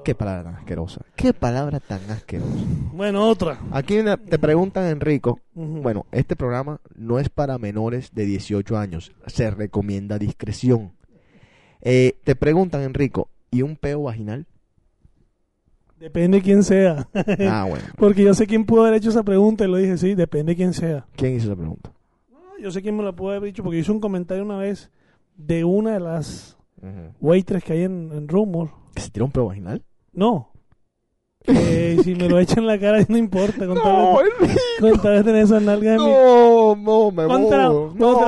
[0.00, 1.00] uh, Qué palabra tan asquerosa.
[1.16, 2.52] Qué palabra tan asquerosa.
[2.92, 3.58] Bueno, otra.
[3.72, 3.96] Aquí
[4.28, 5.40] te preguntan, Enrico.
[5.54, 9.12] Bueno, este programa no es para menores de 18 años.
[9.26, 10.92] Se recomienda discreción.
[11.82, 14.46] Eh, te preguntan, Enrico, ¿y un peo vaginal?
[15.98, 17.08] Depende quién sea.
[17.48, 17.84] Ah, bueno.
[17.96, 20.74] Porque yo sé quién pudo haber hecho esa pregunta y lo dije, sí, depende quién
[20.74, 21.06] sea.
[21.16, 21.90] ¿Quién hizo esa pregunta?
[22.60, 24.90] Yo sé quién me la pudo haber dicho porque hice un comentario una vez
[25.36, 26.55] de una de las
[27.20, 28.70] waitress que hay en, en Rumor.
[28.94, 29.82] ¿Que se tira un peo vaginal?
[30.12, 30.50] No.
[31.46, 33.66] Que si me lo echan en la cara no importa.
[33.66, 34.18] Con No,
[35.00, 37.28] tal de tener esas nalgas en mi- No, no, me la- voy.
[37.28, 37.68] cuando te la-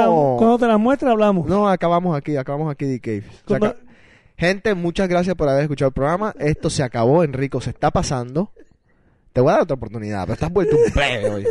[0.06, 0.34] No.
[0.38, 1.46] cuando te las muestre hablamos.
[1.48, 3.00] No, acabamos aquí, acabamos aquí
[3.46, 3.76] Cuando- aca-
[4.36, 6.32] Gente, muchas gracias por haber escuchado el programa.
[6.38, 8.52] Esto se acabó, Enrico, se está pasando.
[9.32, 11.46] Te voy a dar otra oportunidad, pero estás vuelto un plebe hoy.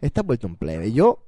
[0.00, 0.90] Estás vuelto un plebe.
[0.90, 1.20] Yo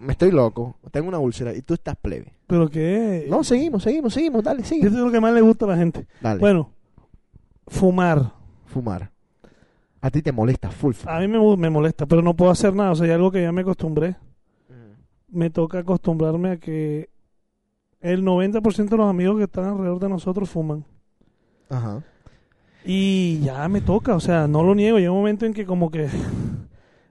[0.00, 2.32] me estoy loco, tengo una úlcera y tú estás plebe.
[2.46, 3.26] Pero que...
[3.28, 4.86] No, seguimos, seguimos, seguimos, dale, sigue.
[4.86, 6.06] Esto es lo que más le gusta a la gente.
[6.20, 6.70] Dale, Bueno,
[7.66, 8.32] fumar.
[8.66, 9.10] fumar.
[10.00, 10.92] A ti te molesta full.
[10.92, 11.08] full.
[11.10, 12.90] A mí me, me molesta, pero no puedo hacer nada.
[12.90, 14.16] O sea, hay algo que ya me acostumbré.
[15.28, 17.08] Me toca acostumbrarme a que
[18.00, 20.84] el 90% de los amigos que están alrededor de nosotros fuman.
[21.70, 22.02] Ajá.
[22.84, 24.98] Y ya me toca, o sea, no lo niego.
[24.98, 26.08] Llega un momento en que como que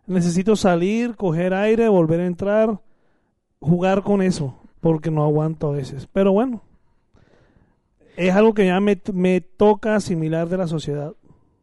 [0.08, 2.80] necesito salir, coger aire, volver a entrar,
[3.60, 6.08] jugar con eso, porque no aguanto a veces.
[6.12, 6.62] Pero bueno,
[8.18, 11.14] es algo que ya me, me toca asimilar de la sociedad.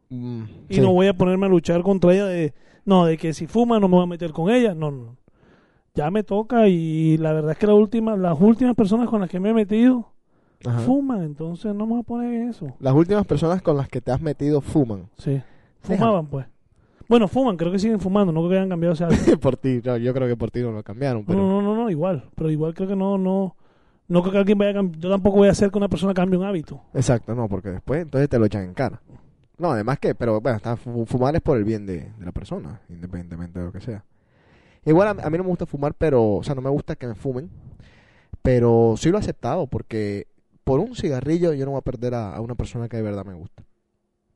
[0.09, 0.81] Mm, Y sí.
[0.81, 2.53] no voy a ponerme a luchar contra ella de,
[2.85, 4.73] no, de que si fuma no me voy a meter con ella.
[4.73, 5.15] No, no.
[5.93, 9.29] Ya me toca y la verdad es que la última, las últimas personas con las
[9.29, 10.07] que me he metido
[10.65, 10.79] Ajá.
[10.79, 12.67] fuman, entonces no me voy a poner en eso.
[12.79, 15.09] Las últimas personas con las que te has metido fuman.
[15.17, 15.41] Sí.
[15.81, 16.45] Fumaban, pues.
[17.11, 19.37] Bueno, fuman, creo que siguen fumando, no creo que hayan cambiado ese hábito.
[19.41, 21.75] por ti, no, yo creo que por ti no lo cambiaron, No, pero no, no,
[21.75, 22.29] no, igual.
[22.35, 23.57] Pero igual creo que no, no.
[24.07, 24.97] No creo que alguien vaya a cambiar.
[25.01, 26.81] Yo tampoco voy a hacer que una persona cambie un hábito.
[26.93, 29.01] exacto, no, porque después entonces te lo echan en cara.
[29.57, 32.31] No, además que, pero bueno, está, fu- fumar es por el bien de, de la
[32.31, 34.05] persona, independientemente de lo que sea.
[34.85, 37.07] Igual a, a mí no me gusta fumar, pero, o sea, no me gusta que
[37.07, 37.49] me fumen,
[38.41, 40.27] pero sí lo he aceptado porque
[40.63, 43.25] por un cigarrillo yo no voy a perder a, a una persona que de verdad
[43.25, 43.63] me gusta.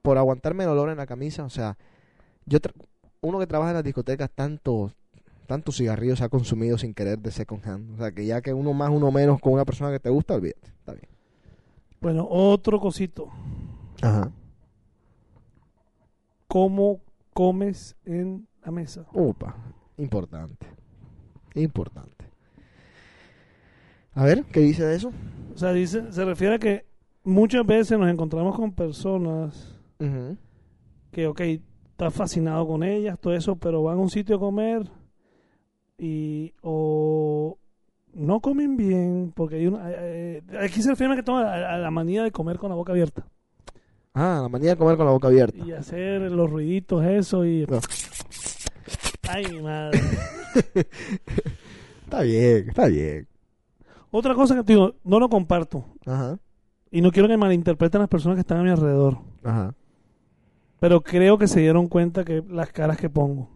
[0.02, 1.78] Por aguantarme el olor en la camisa, o sea,
[2.46, 2.74] yo tra-
[3.22, 4.92] uno que trabaja en las discotecas tanto
[5.48, 8.52] tantos cigarrillos se ha consumido sin querer de second hand, o sea, que ya que
[8.54, 11.08] uno más uno menos con una persona que te gusta, olvídate, está bien.
[12.02, 13.30] Bueno, otro cosito.
[14.02, 14.32] Ajá.
[16.48, 17.02] ¿Cómo
[17.34, 19.06] comes en la mesa?
[19.14, 19.56] Upa,
[19.98, 20.68] importante.
[21.54, 22.26] Importante.
[24.14, 25.12] A ver, ¿qué dice de eso?
[25.54, 26.86] O sea, dice, se refiere a que
[27.24, 29.78] muchas veces nos encontramos con personas
[31.12, 31.42] que, ok,
[31.96, 34.84] estás fascinado con ellas, todo eso, pero van a un sitio a comer
[35.98, 37.58] y o
[38.14, 41.78] no comen bien, porque hay una, eh, eh, aquí se refiere que todo a, a
[41.78, 43.26] la manía de comer con la boca abierta
[44.14, 45.58] Ah, la manía de comer con la boca abierta.
[45.66, 47.66] y hacer los ruiditos, eso y...
[47.66, 47.80] No.
[49.30, 50.00] Ay, mi madre.
[52.06, 53.28] Está bien, está bien.
[54.12, 56.38] Otra cosa que te digo, no lo comparto Ajá,
[56.92, 59.74] y no quiero que malinterpreten las personas que están a mi alrededor, ajá.
[60.80, 63.50] Pero creo que se dieron cuenta que las caras que pongo,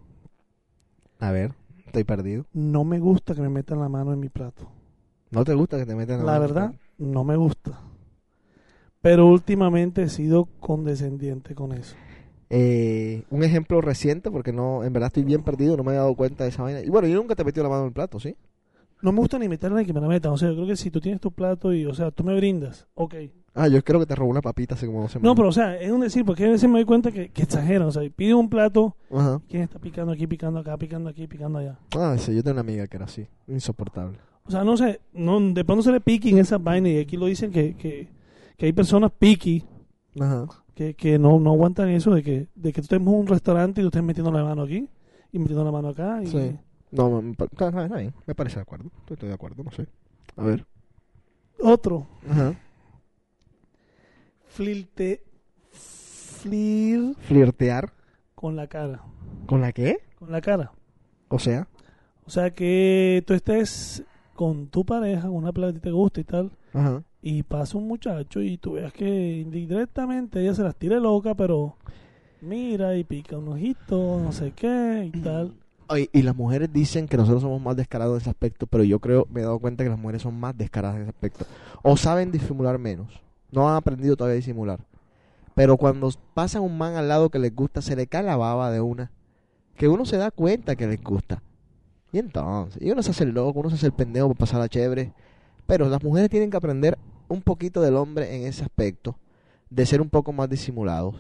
[1.20, 1.54] A ver,
[1.86, 2.46] estoy perdido.
[2.54, 4.70] no me gusta que me metan la mano en mi plato.
[5.32, 7.80] ¿No te gusta que te metan La verdad, no me gusta.
[9.02, 11.96] Pero últimamente he sido condescendiente con eso.
[12.50, 16.16] Eh, un ejemplo reciente, porque no, en verdad estoy bien perdido, no me he dado
[16.16, 16.82] cuenta de esa vaina.
[16.82, 18.36] Y bueno, yo nunca te he metido la mano en el plato, ¿sí?
[19.02, 20.32] No me gusta ni meterla ni que me la metan.
[20.34, 22.36] O sea, yo creo que si tú tienes tu plato y, o sea, tú me
[22.36, 23.16] brindas, ok.
[23.56, 25.36] Ah, yo creo que te robó una papita hace como dos No, semanas.
[25.36, 27.88] pero, o sea, es un decir, porque a veces me doy cuenta que, que exageran.
[27.88, 29.41] O sea, pide un plato, Ajá.
[29.50, 31.78] ¿quién está picando aquí, picando acá, picando aquí, picando allá?
[31.95, 34.18] Ah, sí, yo tengo una amiga que era así, insoportable.
[34.45, 37.18] O sea, no sé, no, de pronto se le piqui en esas vainas y aquí
[37.18, 38.08] lo dicen que, que,
[38.58, 39.64] que hay personas piqui
[40.20, 40.47] Ajá.
[40.74, 43.82] que, que no, no aguantan eso de que, de que tú estés en un restaurante
[43.82, 44.88] y tú estés metiendo la mano aquí
[45.32, 46.22] y metiendo la mano acá.
[46.24, 46.56] Y, Sí.
[46.91, 47.36] No, me,
[48.26, 48.89] me parece de acuerdo.
[49.08, 49.86] Estoy de acuerdo, no sé.
[50.36, 50.66] A ver.
[51.62, 52.54] Otro, Ajá.
[54.50, 55.24] Flilte,
[55.72, 57.91] flir Flirtear.
[58.36, 59.02] con la cara.
[59.45, 59.97] ¿Con la qué?
[60.18, 60.72] Con la cara.
[61.30, 61.68] O sea.
[62.26, 64.04] O sea, que tú estés
[64.36, 67.04] con tu pareja, con una plata que te gusta y tal, Ajá.
[67.22, 71.76] y pasa un muchacho y tú veas que indirectamente ella se las tire loca, pero
[72.41, 75.54] mira y pica un ojito, no sé qué y tal.
[75.89, 79.00] Oye, y las mujeres dicen que nosotros somos más descarados en ese aspecto, pero yo
[79.00, 81.45] creo, me he dado cuenta que las mujeres son más descaradas en ese aspecto.
[81.82, 83.20] O saben disimular menos.
[83.52, 84.80] No han aprendido todavía a disimular.
[85.56, 88.72] Pero cuando pasan un man al lado que les gusta, se le cae la baba
[88.72, 89.12] de una.
[89.76, 91.41] Que uno se da cuenta que les gusta.
[92.12, 94.60] Y entonces, y uno se hace el loco, uno se hace el pendejo para pasar
[94.60, 95.14] la chévere.
[95.68, 96.97] Pero las mujeres tienen que aprender
[97.28, 99.18] un poquito del hombre en ese aspecto.
[99.70, 101.16] De ser un poco más disimulados.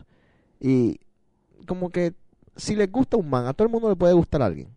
[0.59, 0.99] Y
[1.67, 2.13] como que
[2.55, 4.69] si les gusta un man, a todo el mundo le puede gustar a alguien.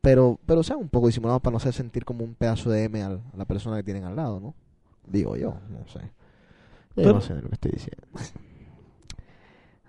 [0.00, 3.02] Pero, pero sean un poco disimulados para no hacer sentir como un pedazo de M
[3.02, 4.54] a la persona que tienen al lado, ¿no?
[5.06, 6.00] Digo yo, no sé.
[6.96, 8.06] Pero- no sé de lo que estoy diciendo.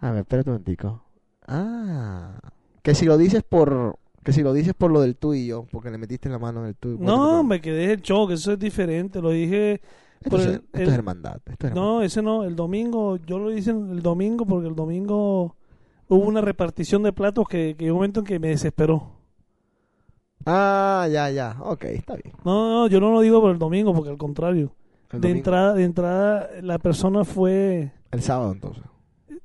[0.01, 1.03] A ver, espérate un momentico.
[1.47, 2.39] Ah,
[2.83, 3.97] que si lo dices por...
[4.23, 6.59] Que si lo dices por lo del tú y yo, porque le metiste la mano
[6.61, 9.79] en el tú No, me quedé el shock, eso es diferente, lo dije...
[10.19, 11.37] Esto, es, el- esto el- es hermandad.
[11.45, 15.55] Esto es No, ese no, el domingo, yo lo hice el domingo porque el domingo
[16.09, 19.11] hubo una repartición de platos que, que un momento en que me desesperó.
[20.45, 21.57] Ah, ya, ya.
[21.61, 22.35] Ok, está bien.
[22.45, 24.71] No, no, yo no lo digo por el domingo, porque al contrario.
[25.11, 27.91] De entrada, de entrada, la persona fue...
[28.11, 28.83] el sábado entonces.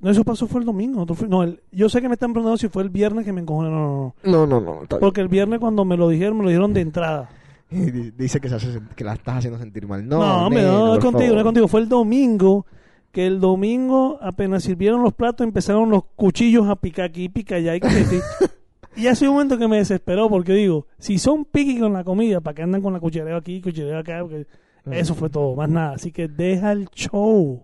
[0.00, 1.06] No, eso pasó fue el domingo.
[1.14, 3.40] fue- no, el- yo sé que me están preguntando si fue el viernes que me
[3.40, 3.70] encojoné.
[3.70, 4.60] No, no, no.
[4.60, 4.80] No.
[4.98, 7.30] Porque el viernes cuando me lo dijeron, me lo dijeron de entrada.
[7.70, 10.06] Y di- dice que, se hace que la estás haciendo sentir mal.
[10.06, 11.44] No, No, hombre, no, no es contigo, no es favor.
[11.44, 11.68] contigo.
[11.68, 12.66] Fue el domingo
[13.12, 17.76] que el domingo apenas sirvieron los platos empezaron los cuchillos a picar aquí, pica allá.
[17.76, 17.80] Y,
[19.02, 22.40] y hace un momento que me desesperó porque digo, si son piqui con la comida,
[22.40, 24.18] ¿para qué andan con la cuchareo aquí, cuchareo acá?
[24.22, 24.46] Porque
[24.90, 25.92] eso fue todo, más nada.
[25.94, 27.62] Así que deja el show.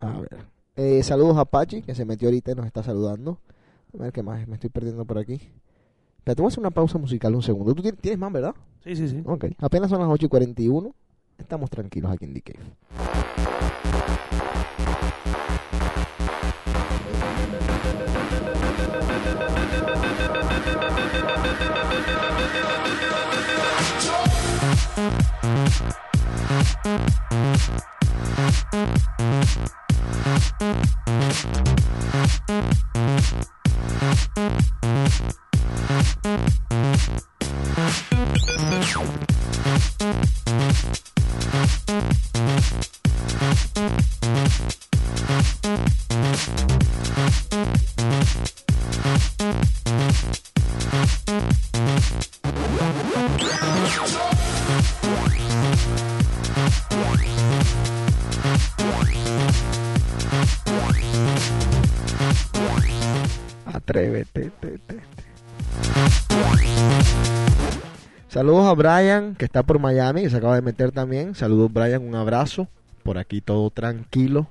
[0.00, 0.46] A ver.
[0.76, 3.40] Eh, saludos a Pachi, que se metió ahorita y nos está saludando.
[3.94, 5.40] A ver qué más, me estoy perdiendo por aquí.
[6.18, 7.74] Espérate, voy a hacer una pausa musical un segundo.
[7.74, 8.54] Tú tienes, más, ¿verdad?
[8.84, 9.22] Sí, sí, sí.
[9.24, 9.46] Ok.
[9.58, 10.94] Apenas son las 8 y 41.
[11.38, 12.64] Estamos tranquilos aquí en The Cave.
[32.46, 32.85] Thank
[68.86, 71.34] Brian, que está por Miami, que se acaba de meter también.
[71.34, 72.68] Saludos, Brian, un abrazo.
[73.02, 74.46] Por aquí todo tranquilo.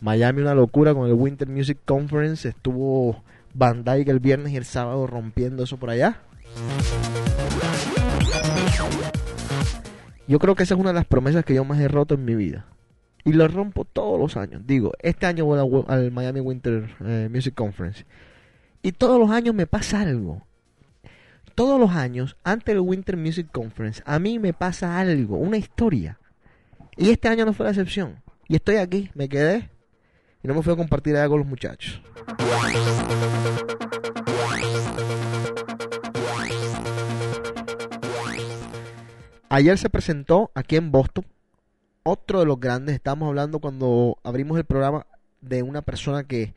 [0.00, 2.48] Miami, una locura con el Winter Music Conference.
[2.48, 3.22] Estuvo
[3.54, 6.22] Van Dyke el viernes y el sábado rompiendo eso por allá.
[10.26, 12.24] Yo creo que esa es una de las promesas que yo más he roto en
[12.24, 12.66] mi vida.
[13.24, 14.62] Y lo rompo todos los años.
[14.66, 18.04] Digo, este año voy al Miami Winter eh, Music Conference.
[18.82, 20.42] Y todos los años me pasa algo.
[21.54, 26.18] Todos los años, antes del Winter Music Conference, a mí me pasa algo, una historia.
[26.96, 28.22] Y este año no fue la excepción.
[28.48, 29.70] Y estoy aquí, me quedé.
[30.42, 32.02] Y no me fui a compartir algo con los muchachos.
[39.50, 41.26] Ayer se presentó aquí en Boston
[42.02, 42.94] otro de los grandes.
[42.94, 45.06] Estamos hablando cuando abrimos el programa
[45.42, 46.54] de una persona que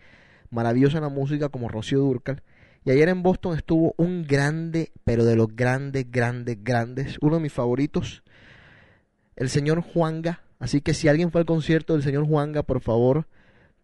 [0.49, 2.41] maravillosa en la música como Rocío Durcal.
[2.85, 7.41] Y ayer en Boston estuvo un grande, pero de los grandes, grandes, grandes, uno de
[7.41, 8.21] mis favoritos,
[9.35, 10.41] el señor Juanga.
[10.59, 13.25] Así que si alguien fue al concierto del señor Juanga, por favor,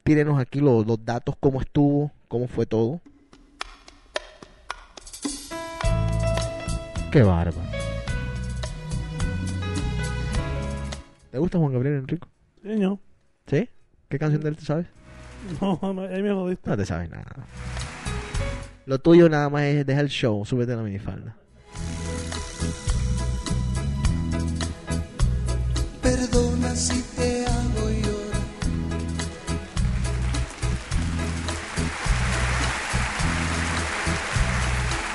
[0.04, 3.02] tírenos aquí los, los datos, cómo estuvo, cómo fue todo.
[7.12, 7.68] Qué bárbaro.
[11.32, 12.28] ¿Te gusta Juan Gabriel Enrico?
[12.62, 13.00] Señor.
[13.48, 13.68] ¿Sí?
[14.10, 14.86] ¿Qué canción de él te sabes?
[15.60, 16.70] No, ahí me jodiste.
[16.70, 17.48] No te sabes nada.
[18.86, 21.36] Lo tuyo nada más es dejar el show, súbete a la minifalda.
[26.02, 28.42] Perdona si te hago llorar.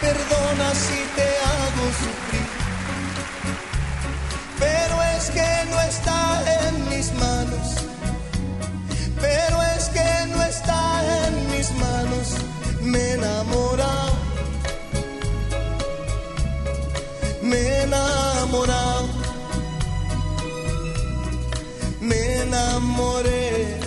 [0.01, 2.47] Perdona si te hago sufrir.
[4.61, 7.36] Pero es que no está en mis manos.
[13.17, 14.13] Enamorado.
[17.43, 17.87] Me he
[22.01, 23.79] me enamoré.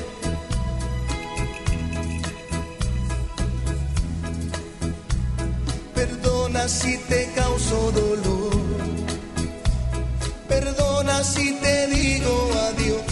[5.96, 8.54] Perdona si te causo dolor.
[10.48, 12.34] Perdona si te digo
[12.68, 13.09] adiós.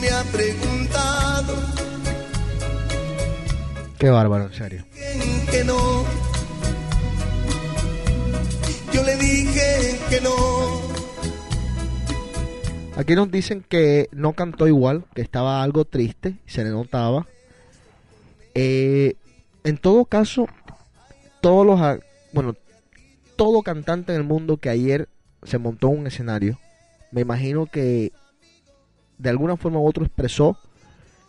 [0.00, 1.54] Me ha preguntado?
[3.98, 4.84] Qué bárbaro, en serio.
[4.94, 6.04] que- que no.
[8.92, 10.34] Yo le dije que no.
[12.96, 17.26] Aquí nos dicen que no cantó igual, que estaba algo triste, se le notaba.
[18.54, 19.14] Eh,
[19.64, 20.46] en todo caso,
[21.42, 21.78] todos los,
[22.32, 22.54] bueno,
[23.36, 25.08] todo cantante en el mundo que ayer
[25.42, 26.58] se montó en un escenario,
[27.12, 28.12] me imagino que
[29.18, 30.58] de alguna forma u otra expresó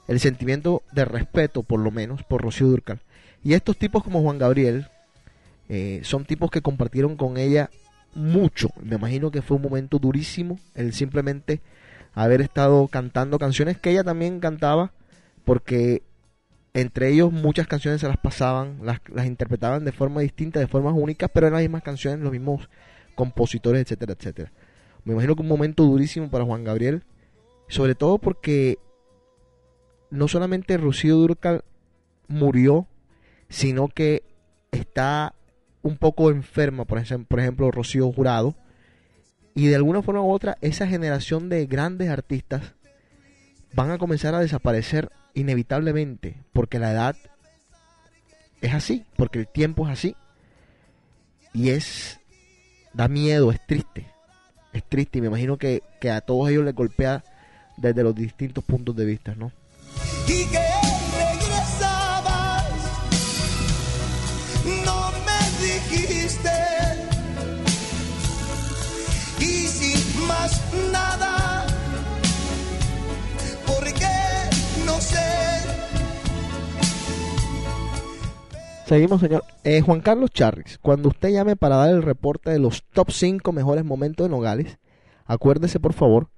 [0.07, 2.99] el sentimiento de respeto, por lo menos, por Rocío Durcal.
[3.43, 4.87] Y estos tipos como Juan Gabriel
[5.69, 7.69] eh, son tipos que compartieron con ella
[8.13, 8.69] mucho.
[8.81, 11.61] Me imagino que fue un momento durísimo el simplemente
[12.13, 14.91] haber estado cantando canciones que ella también cantaba,
[15.45, 16.03] porque
[16.73, 20.93] entre ellos muchas canciones se las pasaban, las, las interpretaban de forma distinta, de formas
[20.95, 22.69] únicas, pero eran las mismas canciones, los mismos
[23.15, 24.51] compositores, etcétera, etcétera.
[25.03, 27.03] Me imagino que un momento durísimo para Juan Gabriel,
[27.67, 28.77] sobre todo porque
[30.09, 31.63] no solamente Rocío Durcal
[32.27, 32.87] murió,
[33.49, 34.23] sino que
[34.71, 35.33] está
[35.81, 38.55] un poco enferma, por ejemplo, por ejemplo Rocío Jurado,
[39.55, 42.75] y de alguna forma u otra esa generación de grandes artistas
[43.73, 47.15] van a comenzar a desaparecer inevitablemente, porque la edad
[48.61, 50.15] es así, porque el tiempo es así,
[51.53, 52.19] y es,
[52.93, 54.07] da miedo, es triste,
[54.73, 57.23] es triste, y me imagino que, que a todos ellos les golpea
[57.77, 59.51] desde los distintos puntos de vista, ¿no?
[60.27, 60.59] y que
[61.17, 62.65] regresabas.
[64.85, 66.49] No me dijiste.
[69.39, 70.61] Y sin más
[70.91, 71.65] nada,
[73.65, 74.05] porque
[74.85, 75.17] no sé.
[78.85, 79.43] Seguimos, señor.
[79.63, 83.51] Eh, Juan Carlos Charris, cuando usted llame para dar el reporte de los top 5
[83.51, 84.77] mejores momentos de Nogales,
[85.25, 86.29] acuérdese, por favor,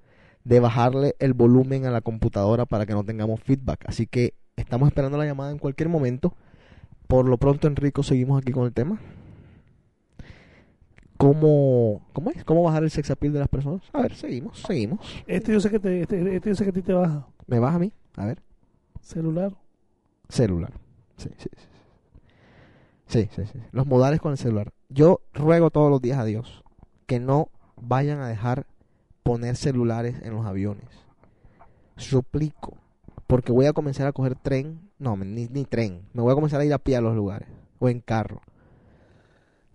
[0.50, 3.86] de bajarle el volumen a la computadora para que no tengamos feedback.
[3.86, 6.34] Así que estamos esperando la llamada en cualquier momento.
[7.08, 9.00] Por lo pronto, Enrico, seguimos aquí con el tema.
[11.18, 12.44] ¿Cómo, cómo es?
[12.46, 13.84] ¿Cómo bajar el sex appeal de las personas?
[13.94, 15.00] A ver, seguimos, seguimos.
[15.28, 17.28] Este yo sé que te, este, este yo sé que a ti te baja.
[17.46, 17.94] ¿Me baja a mí?
[18.16, 18.42] A ver.
[19.02, 19.56] Celular.
[20.30, 20.74] Celular.
[21.18, 21.68] Sí, sí, sí.
[23.06, 23.60] Sí, sí, sí.
[23.72, 24.74] Los modales con el celular.
[24.90, 26.64] Yo ruego todos los días a Dios
[27.06, 28.66] que no vayan a dejar
[29.24, 30.86] poner celulares en los aviones.
[31.98, 32.78] Suplico.
[33.28, 34.90] Porque voy a comenzar a coger tren.
[34.98, 36.02] No, ni, ni tren.
[36.14, 37.48] Me voy a comenzar a ir a pie a los lugares.
[37.80, 38.42] O en carro.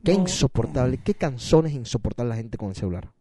[0.03, 0.21] Qué No.
[0.21, 0.99] insoportable.
[0.99, 3.13] Qué canzones insoportable la gente con el celular.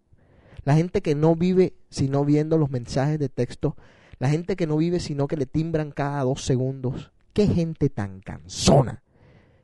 [0.63, 3.75] La gente que no vive sino viendo los mensajes de texto.
[4.19, 7.11] La gente que no vive sino que le timbran cada dos segundos.
[7.33, 9.03] Qué gente tan cansona.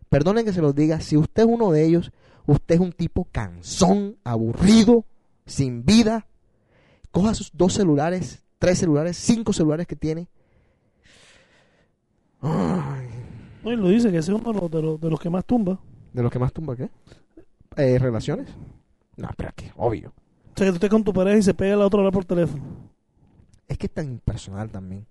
[0.10, 1.00] Perdonen que se los diga.
[1.02, 2.12] Si usted es uno de ellos,
[2.46, 5.06] usted es un tipo cansón, aburrido,
[5.46, 6.26] sin vida.
[7.12, 10.28] Coja sus dos celulares, tres celulares, cinco celulares que tiene.
[12.42, 13.08] Ay,
[13.64, 15.30] No, y lo dice que ese es uno de los, de los, de los que
[15.30, 15.80] más tumba.
[16.14, 16.90] ¿De los que más tumba qué?
[17.76, 18.48] Eh, ¿Relaciones?
[19.18, 20.10] No, espera, que obvio.
[20.10, 22.26] O sea, que tú estés con tu pareja y se pega la otra hora por
[22.26, 22.64] teléfono.
[23.68, 25.06] Es que es tan impersonal también.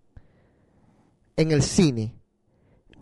[1.37, 2.15] En el cine,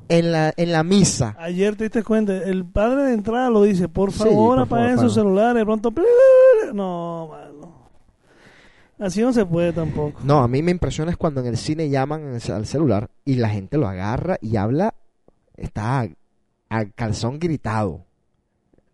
[0.08, 1.34] en la, en la misa.
[1.38, 4.96] Ayer te diste cuenta, el padre de entrada lo dice, por Sí, favor por apaguen
[4.96, 5.92] favor, sus celulares, de pronto...
[6.74, 7.45] No, mano.
[8.98, 10.18] Así no se puede tampoco.
[10.24, 13.48] No, a mí me impresiona es cuando en el cine llaman al celular y la
[13.50, 14.94] gente lo agarra y habla,
[15.56, 16.08] está
[16.70, 18.04] al calzón gritado.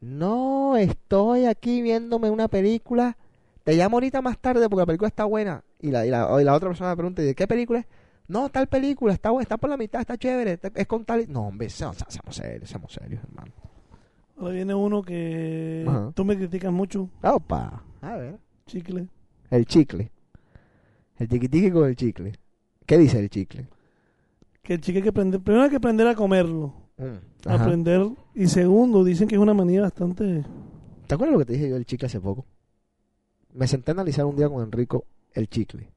[0.00, 3.16] No, estoy aquí viéndome una película.
[3.62, 5.62] Te llamo ahorita más tarde porque la película está buena.
[5.80, 7.86] Y la, y la, y la otra persona me pregunta, ¿y de qué película es?
[8.26, 11.26] No, tal película, está buena, está por la mitad, está chévere, está- es con tal...
[11.28, 13.52] No, hombre, se- se- seamos serios, seamos serios, hermano.
[14.38, 16.10] Ahora viene uno que Ajá.
[16.14, 18.38] tú me criticas mucho, Opa, a ver.
[18.66, 19.06] chicle.
[19.52, 20.10] El chicle.
[21.18, 22.32] El tiquitiqui con el chicle.
[22.86, 23.68] ¿Qué dice el chicle?
[24.62, 27.62] Que el chicle hay que aprender, primero hay que aprender a comerlo, Ajá.
[27.62, 30.42] aprender, y segundo, dicen que es una manía bastante...
[31.06, 32.46] ¿Te acuerdas lo que te dije yo del chicle hace poco?
[33.52, 35.92] Me senté a analizar un día con Enrico el chicle.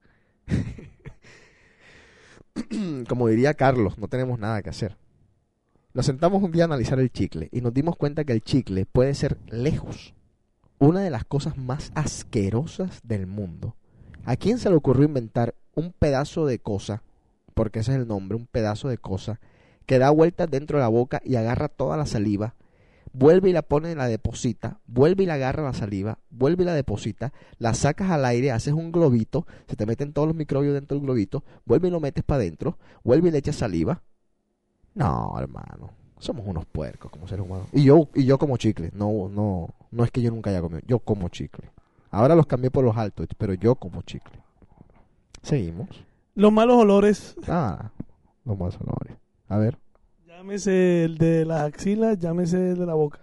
[3.08, 4.98] Como diría Carlos, no tenemos nada que hacer.
[5.94, 8.86] Nos sentamos un día a analizar el chicle y nos dimos cuenta que el chicle
[8.86, 10.14] puede ser lejos
[10.80, 13.76] una de las cosas más asquerosas del mundo.
[14.26, 17.04] ¿A quién se le ocurrió inventar un pedazo de cosa,
[17.54, 19.40] porque ese es el nombre, un pedazo de cosa,
[19.86, 22.56] que da vueltas dentro de la boca y agarra toda la saliva,
[23.14, 26.66] vuelve y la pone en la deposita, vuelve y la agarra la saliva, vuelve y
[26.66, 30.74] la deposita, la sacas al aire, haces un globito, se te meten todos los microbios
[30.74, 34.02] dentro del globito, vuelve y lo metes para adentro, vuelve y le echas saliva.
[34.96, 37.68] No, hermano, somos unos puercos como seres humanos.
[37.74, 40.82] Y yo, y yo como chicle, no, no, no es que yo nunca haya comido,
[40.86, 41.72] yo como chicle.
[42.12, 44.42] Ahora los cambié por los altos, pero yo como chicle.
[45.42, 45.90] Seguimos.
[46.36, 47.92] Los malos olores, Ah,
[48.44, 49.18] los más olores.
[49.48, 49.78] A ver.
[50.28, 53.20] llámese el de las axilas, llámese el de la boca.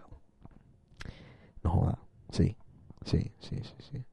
[1.63, 1.99] No joda.
[2.31, 2.57] Sí,
[3.05, 4.05] sí, sí, sí, sí.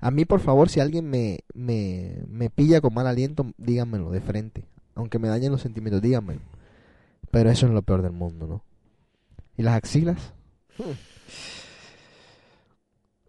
[0.00, 4.20] A mí, por favor, si alguien me, me, me pilla con mal aliento, díganmelo de
[4.20, 4.64] frente.
[4.94, 6.40] Aunque me dañen los sentimientos, díganmelo.
[7.30, 8.64] Pero eso es lo peor del mundo, ¿no?
[9.56, 10.32] ¿Y las axilas?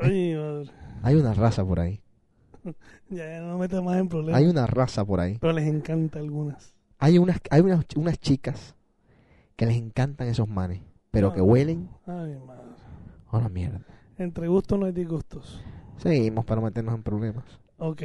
[0.01, 0.71] Ay, madre.
[1.03, 2.01] Hay una raza por ahí.
[3.09, 4.39] Ya, ya no me metas más en problemas.
[4.39, 5.37] Hay una raza por ahí.
[5.41, 6.73] Pero les encanta algunas.
[6.97, 8.75] Hay unas, hay unas, unas chicas
[9.57, 10.81] que les encantan esos manes.
[11.11, 11.43] Pero que Ah.
[11.43, 12.63] huelen Ay, madre.
[13.31, 13.81] a la mierda.
[14.17, 15.61] Entre gustos no hay disgustos.
[15.97, 17.43] Seguimos para meternos en problemas.
[17.79, 18.01] Ok.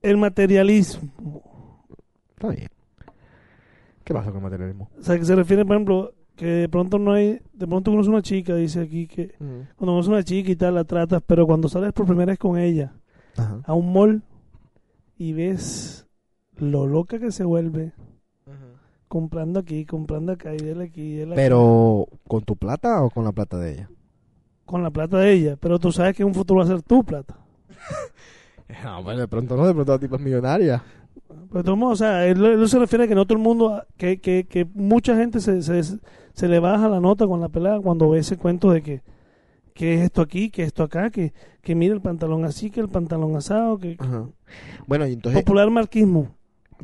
[0.00, 1.42] El materialismo.
[2.30, 2.68] Está bien.
[4.04, 4.90] ¿Qué pasa con el materialismo?
[4.98, 7.40] O sea, que se refiere, por ejemplo, que de pronto no hay...
[7.52, 10.84] De pronto conoces una chica, dice aquí, que cuando conoces una chica y tal, la
[10.84, 12.94] tratas, pero cuando sales por primera vez con ella
[13.36, 13.60] Ajá.
[13.64, 14.22] a un mall
[15.16, 16.08] y ves
[16.56, 17.92] lo loca que se vuelve
[19.06, 23.24] comprando aquí, comprando acá, y dele aquí, y aquí, Pero, ¿con tu plata o con
[23.24, 23.90] la plata de ella?
[24.64, 25.56] con la plata de ella.
[25.60, 27.36] Pero tú sabes que en un futuro va a ser tu plata.
[28.82, 30.82] No, bueno, de pronto no, de pronto la tipa es millonaria.
[31.28, 33.44] Pero de todos modos, o sea, él, él se refiere a que no todo el
[33.44, 35.98] mundo, que, que, que mucha gente se, se,
[36.34, 39.02] se le baja la nota con la pelada cuando ve ese cuento de que,
[39.74, 42.88] que es esto aquí, que esto acá, que, que mira el pantalón así, que el
[42.88, 44.28] pantalón asado, que Ajá.
[44.86, 46.34] Bueno, y entonces popular marquismo.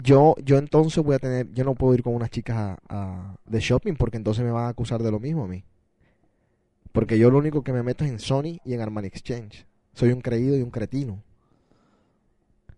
[0.03, 3.37] yo yo entonces voy a tener, yo no puedo ir con unas chicas a- a-
[3.47, 5.65] de shopping porque entonces me van a acusar de lo mismo a mí.
[6.93, 9.67] Porque yo lo único que me meto es en Sony y en Armani Exchange.
[9.93, 11.23] Soy un creído y un cretino.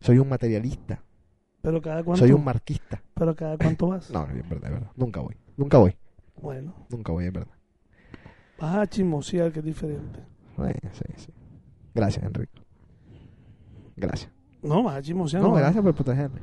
[0.00, 1.02] Soy un materialista.
[1.62, 3.02] Pero cada cuánto, Soy un marquista.
[3.14, 4.10] pero cada cuánto vas.
[4.10, 4.90] No, no, verdad, es verdad.
[4.96, 5.36] Nunca voy.
[5.56, 5.94] Nunca voy.
[6.40, 7.52] Bueno, Nunca voy, es verdad.
[8.58, 10.20] vas a chismosear, que es diferente.
[10.92, 11.32] Sí, sí.
[11.94, 12.60] Gracias, Enrique.
[13.96, 14.30] Gracias.
[14.62, 15.42] No, vas a chismosear.
[15.42, 16.40] No, gracias por protegerme.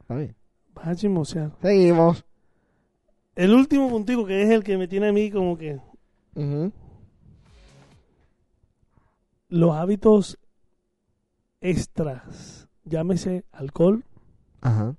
[0.00, 0.34] Está bien.
[0.74, 1.52] Vas a chismosear.
[1.62, 2.24] Seguimos.
[3.34, 5.80] El último puntico que es el que me tiene a mí como que
[9.48, 10.38] los hábitos
[11.60, 14.04] extras, llámese alcohol,
[14.60, 14.94] Ajá.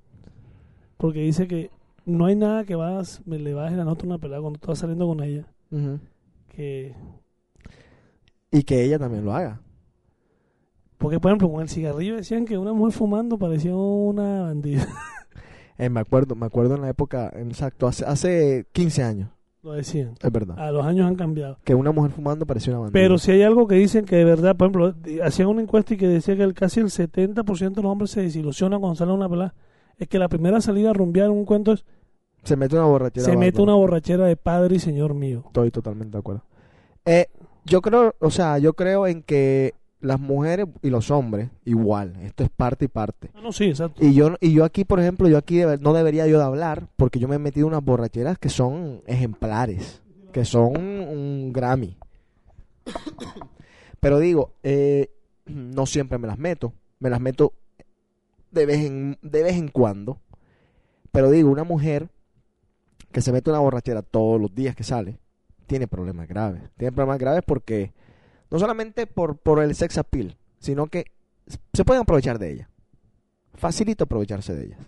[0.98, 1.72] porque dice que
[2.08, 4.70] no hay nada que vas, me le baje la nota a una pelada cuando tú
[4.70, 5.45] vas saliendo con ella,
[6.47, 6.95] que
[8.51, 9.62] Y que ella también lo haga.
[10.97, 14.88] porque por ejemplo con el cigarrillo decían que una mujer fumando parecía una bandida,
[15.80, 19.30] Eh, me acuerdo, me acuerdo en la época, exacto, hace, hace 15 años,
[19.62, 20.16] lo decían.
[20.20, 20.58] es verdad.
[20.58, 21.60] A los años han cambiado.
[21.64, 22.99] Que una mujer fumando parecía una bandida.
[22.99, 25.97] Pero si hay algo que dicen que de verdad, por ejemplo, hacían una encuesta y
[25.97, 29.16] que decía que el, casi el 70% de los hombres se desilusionan cuando salen a
[29.18, 29.53] una pelada.
[29.97, 31.86] Es que la primera salida a rumbear un cuento es,
[32.48, 33.26] Se mete una borrachera.
[33.26, 35.43] se mete una borrachera de padre y señor mío.
[35.48, 36.43] Estoy totalmente de acuerdo.
[37.04, 37.28] Eh,
[37.66, 42.45] yo creo, o sea, yo creo en que las mujeres y los hombres, igual, esto
[42.45, 43.32] es parte y parte.
[43.36, 44.02] Ah, no, sí, exacto.
[44.02, 47.20] Y yo, y yo aquí, por ejemplo, yo aquí no debería yo de hablar porque
[47.20, 51.98] yo me he metido unas borracheras que son ejemplares, que son un Grammy.
[54.00, 55.10] Pero digo, eh,
[55.48, 57.52] no siempre me las meto, me las meto
[58.52, 60.22] de vez en, de vez en cuando.
[61.12, 62.10] Pero digo, una mujer
[63.12, 65.20] que se mete una borrachera todos los días que sale,
[65.66, 66.62] tiene problemas graves.
[66.78, 67.93] Tiene problemas graves porque,
[68.51, 71.05] no solamente por, por el sex appeal, sino que
[71.74, 72.70] se pueden aprovechar de ella.
[73.53, 74.80] Facilito aprovecharse de ellas.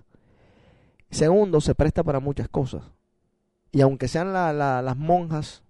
[1.09, 2.83] Segundo, se presta para muchas cosas.
[3.71, 5.63] Y aunque sean la- la- las monjas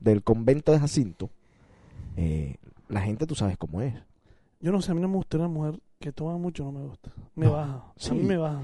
[0.00, 1.30] del convento de Jacinto,
[2.16, 2.56] eh,
[2.88, 3.94] la gente tú sabes cómo es.
[4.60, 6.82] Yo no sé, a mí no me gusta una mujer que toma mucho, no me
[6.86, 7.10] gusta.
[7.34, 7.84] Me No, baja.
[7.96, 8.10] sí.
[8.10, 8.60] A mí me baja.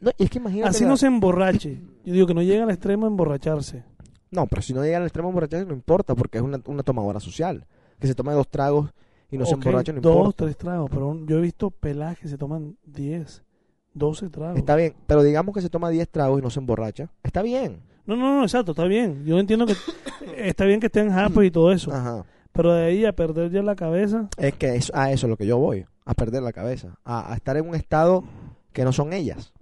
[0.00, 0.70] No, y es que imagínate.
[0.70, 1.80] Así la- no se emborrache.
[2.04, 3.84] Yo digo que no llega al extremo de emborracharse.
[4.30, 6.82] No, pero si no llega al extremo de emborracharse no importa, porque es una, una
[6.82, 7.66] tomadora social.
[7.98, 8.90] Que se toma dos tragos
[9.30, 10.44] y no se emborracha, no dos, importa.
[10.44, 10.88] tres tragos.
[10.90, 13.42] Pero yo he visto peladas que se toman 10,
[13.94, 14.56] 12 tragos.
[14.58, 17.10] Está bien, pero digamos que se toma 10 tragos y no se emborracha.
[17.24, 17.80] Está bien.
[18.06, 19.24] No, no, no, exacto, está bien.
[19.26, 19.74] Yo entiendo que
[20.36, 21.92] está bien que estén happy y todo eso.
[21.92, 22.24] Ajá.
[22.52, 24.28] Pero de ahí a perder ya la cabeza.
[24.36, 27.32] Es que es, a eso es lo que yo voy, a perder la cabeza, a,
[27.32, 28.24] a estar en un estado
[28.72, 29.52] que no son ellas.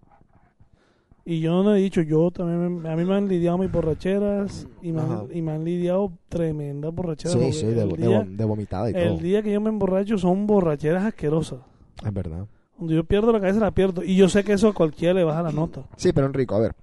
[1.29, 4.69] Y yo no he dicho, yo también, me- a mí me han lidiado mis borracheras
[4.81, 7.37] y me, han, y me han lidiado tremendas borracheras.
[7.37, 9.19] Sí, sí, de, el, día, vomitada y el todo.
[9.19, 11.59] día que yo me emborracho son borracheras asquerosas.
[12.05, 12.47] Es verdad.
[12.77, 14.05] Cuando yo pierdo la cabeza la pierdo.
[14.05, 15.83] Y yo sé que eso a cualquiera le baja la nota.
[15.97, 16.77] Sí, pero Enrico, a ver.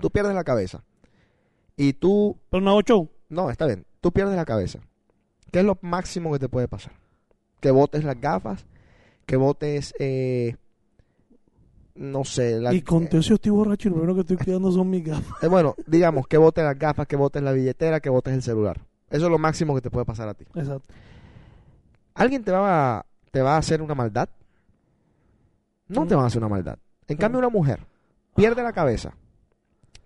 [0.00, 0.84] Tú pierdes la cabeza.
[1.78, 2.36] Y tú...
[2.50, 3.08] Pero no hago show.
[3.30, 3.86] No, está bien.
[4.02, 4.80] Tú pierdes la cabeza.
[5.50, 6.92] ¿Qué es lo máximo que te puede pasar?
[7.60, 8.66] Que botes las gafas,
[9.24, 9.94] que botes...
[9.98, 10.56] Eh,
[11.96, 14.70] no sé, la, y con todo eso estoy borracho y lo primero que estoy cuidando
[14.72, 15.36] son mis gafas.
[15.42, 18.80] Eh, bueno, digamos, que botes las gafas, que botes la billetera, que botes el celular.
[19.10, 20.44] Eso es lo máximo que te puede pasar a ti.
[20.54, 20.92] Exacto.
[22.14, 24.28] ¿Alguien te va a, te va a hacer una maldad?
[25.88, 26.08] No Mm.
[26.08, 26.78] te van a hacer una maldad.
[27.08, 27.80] En cambio, una mujer
[28.34, 29.14] pierde la cabeza.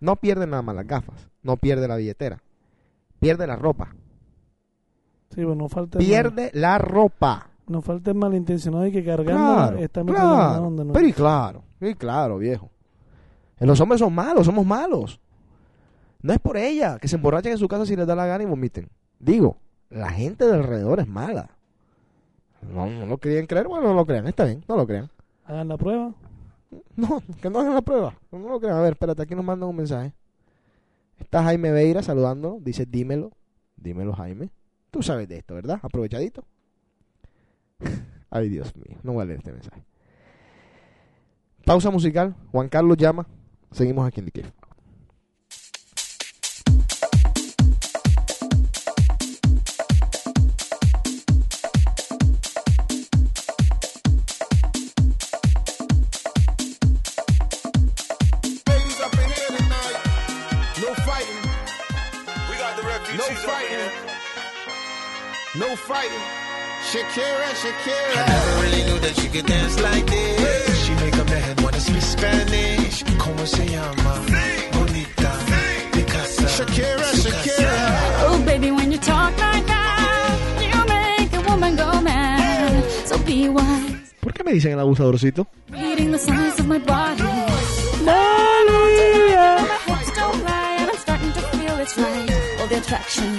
[0.01, 1.28] No pierde nada más las gafas.
[1.43, 2.43] No pierde la billetera.
[3.18, 3.95] Pierde la ropa.
[5.30, 7.49] Sí, pero no falta Pierde la ropa.
[7.70, 10.62] No falta el malintencionado y que cargando la mano claro.
[10.62, 10.92] donde no.
[10.92, 12.70] Pero y claro, y claro, viejo.
[13.58, 15.20] Eh, Los hombres son malos, somos malos.
[16.22, 18.42] No es por ella que se emborrachen en su casa si les da la gana
[18.42, 18.88] y vomiten.
[19.18, 19.56] Digo,
[19.88, 21.50] la gente de alrededor es mala.
[22.62, 25.08] No, no lo querían creer, bueno, no lo crean, está bien, no lo crean.
[25.44, 26.12] Hagan la prueba.
[26.94, 28.14] No, que no hagan la prueba.
[28.30, 28.76] No lo crean.
[28.76, 30.12] A ver, espérate, aquí nos mandan un mensaje.
[31.18, 32.58] Está Jaime Veira saludando.
[32.60, 33.32] Dice, dímelo.
[33.76, 34.50] Dímelo, Jaime.
[34.90, 35.80] Tú sabes de esto, ¿verdad?
[35.82, 36.44] Aprovechadito.
[38.31, 38.99] Ay, Dios mío.
[39.03, 39.83] No voy a leer este mensaje.
[41.64, 42.35] Pausa musical.
[42.53, 43.26] Juan Carlos llama.
[43.70, 44.59] Seguimos aquí en The.
[66.91, 68.16] Shakira, Shakira.
[68.16, 70.84] I never really knew that she could dance like this.
[70.84, 73.05] She make up the head wanna speak Spanish.
[73.18, 74.12] Como se llama?
[74.72, 75.30] Bonita.
[75.93, 76.47] Picasa.
[76.57, 77.74] Shakira, Shakira.
[78.26, 82.84] Oh, baby, when you talk like that, you make a woman go mad.
[83.07, 85.47] So be wise, ¿Por qué me dicen el abusadorcito?
[85.70, 87.22] reading the signs of my body.
[88.05, 89.59] María.
[89.62, 92.30] My hips don't lie, and I'm starting to feel it's right.
[92.61, 93.30] All the attraction,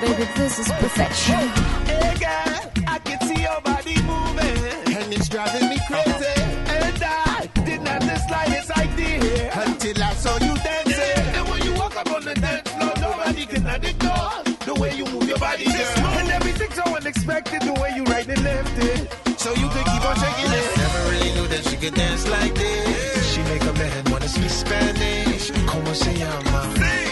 [0.00, 1.48] baby, this is perfection.
[1.86, 6.40] Hey girl, I can see your body moving, and it's driving me crazy.
[6.76, 11.24] And I did not have the slightest idea until I saw you dancing.
[11.36, 15.04] And when you walk up on the dance floor, nobody can ignore the way you
[15.06, 16.06] move your body, girl.
[16.18, 19.00] And everything's so unexpected, the way you right and left it.
[19.38, 20.76] So you can keep on shaking it.
[20.76, 23.32] Never really knew that she could dance like this.
[23.32, 25.50] She make up the head wanna speak Spanish.
[25.66, 26.60] Como se llama?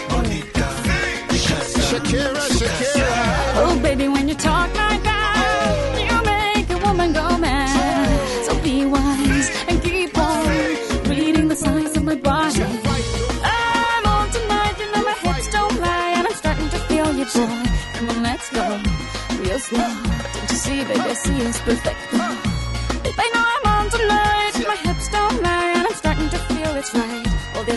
[0.09, 0.67] Bonita.
[1.29, 1.79] Picasa.
[1.89, 2.56] Shakira, Shakira.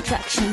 [0.00, 0.50] Attraction,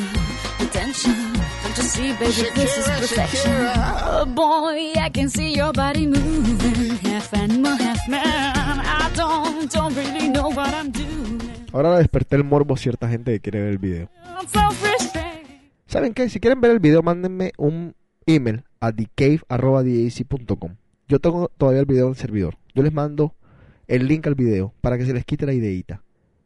[0.59, 1.15] the tension.
[1.63, 3.51] Don't you see, baby, this is Shakira, perfection.
[3.51, 4.03] Shakira.
[4.05, 8.23] Oh boy, I can see your body moving, half animal, half man.
[8.23, 11.39] I don't, don't really know what I'm doing.
[11.71, 14.09] Ahora desperté el morbo a cierta gente que quiere ver el video.
[15.85, 16.29] ¿Saben qué?
[16.29, 17.95] Si quieren ver el video, mándenme un
[18.25, 20.75] email a thecave.com.
[21.07, 22.57] Yo tengo todavía el video en el servidor.
[22.75, 23.33] Yo les mando
[23.87, 26.03] el link al video para que se les quite la ideita.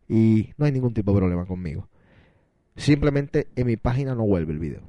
[0.07, 1.87] Y no hay ningún tipo de problema conmigo.
[2.77, 4.81] Simplemente en mi página no vuelve el video.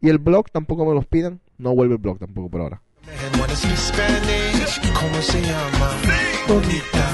[0.00, 1.40] Y el blog tampoco me los pidan.
[1.58, 2.82] No vuelve el blog tampoco por ahora.
[3.04, 4.80] The head wanna speak Spanish.
[4.92, 5.90] Como se llama?
[6.48, 7.06] Bonita.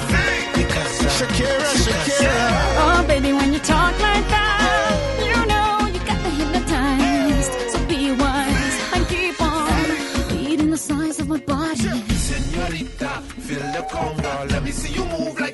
[0.54, 1.08] Picasa.
[1.18, 2.34] Shakira, Shakira.
[2.78, 7.52] Oh baby, when you talk like that, you know you got me hypnotized.
[7.72, 12.02] So be wise and keep on reading the signs of my body.
[12.16, 14.50] Señorita, feel the conga.
[14.50, 15.51] Let me see you move like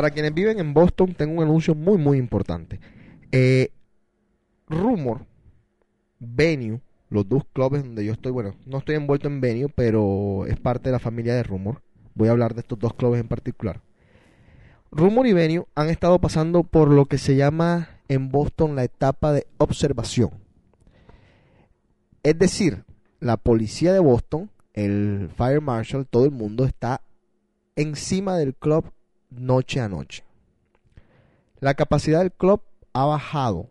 [0.00, 2.80] Para quienes viven en Boston, tengo un anuncio muy, muy importante.
[3.32, 3.70] Eh,
[4.66, 5.26] Rumor,
[6.18, 6.80] Venue,
[7.10, 10.88] los dos clubes donde yo estoy, bueno, no estoy envuelto en Venue, pero es parte
[10.88, 11.82] de la familia de Rumor.
[12.14, 13.82] Voy a hablar de estos dos clubes en particular.
[14.90, 19.34] Rumor y Venue han estado pasando por lo que se llama en Boston la etapa
[19.34, 20.30] de observación.
[22.22, 22.84] Es decir,
[23.18, 27.02] la policía de Boston, el Fire Marshal, todo el mundo está
[27.76, 28.94] encima del club
[29.30, 30.24] noche a noche.
[31.60, 32.62] La capacidad del club
[32.92, 33.68] ha bajado.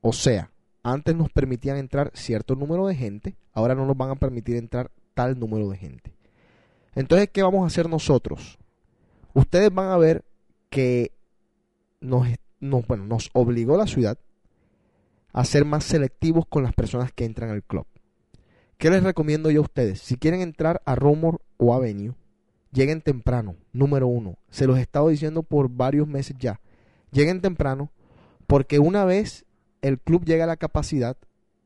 [0.00, 0.50] O sea,
[0.82, 4.90] antes nos permitían entrar cierto número de gente, ahora no nos van a permitir entrar
[5.14, 6.14] tal número de gente.
[6.94, 8.58] Entonces, ¿qué vamos a hacer nosotros?
[9.34, 10.24] Ustedes van a ver
[10.70, 11.12] que
[12.00, 12.26] nos,
[12.60, 14.18] nos- bueno, nos obligó la ciudad
[15.32, 17.86] a ser más selectivos con las personas que entran al club.
[18.78, 20.00] ¿Qué les recomiendo yo a ustedes?
[20.00, 22.14] Si quieren entrar a Rumor o Avenue,
[22.72, 24.38] lleguen temprano, número uno.
[24.50, 26.60] Se los he estado diciendo por varios meses ya.
[27.10, 27.90] Lleguen temprano,
[28.46, 29.44] porque una vez
[29.82, 31.16] el club llega a la capacidad,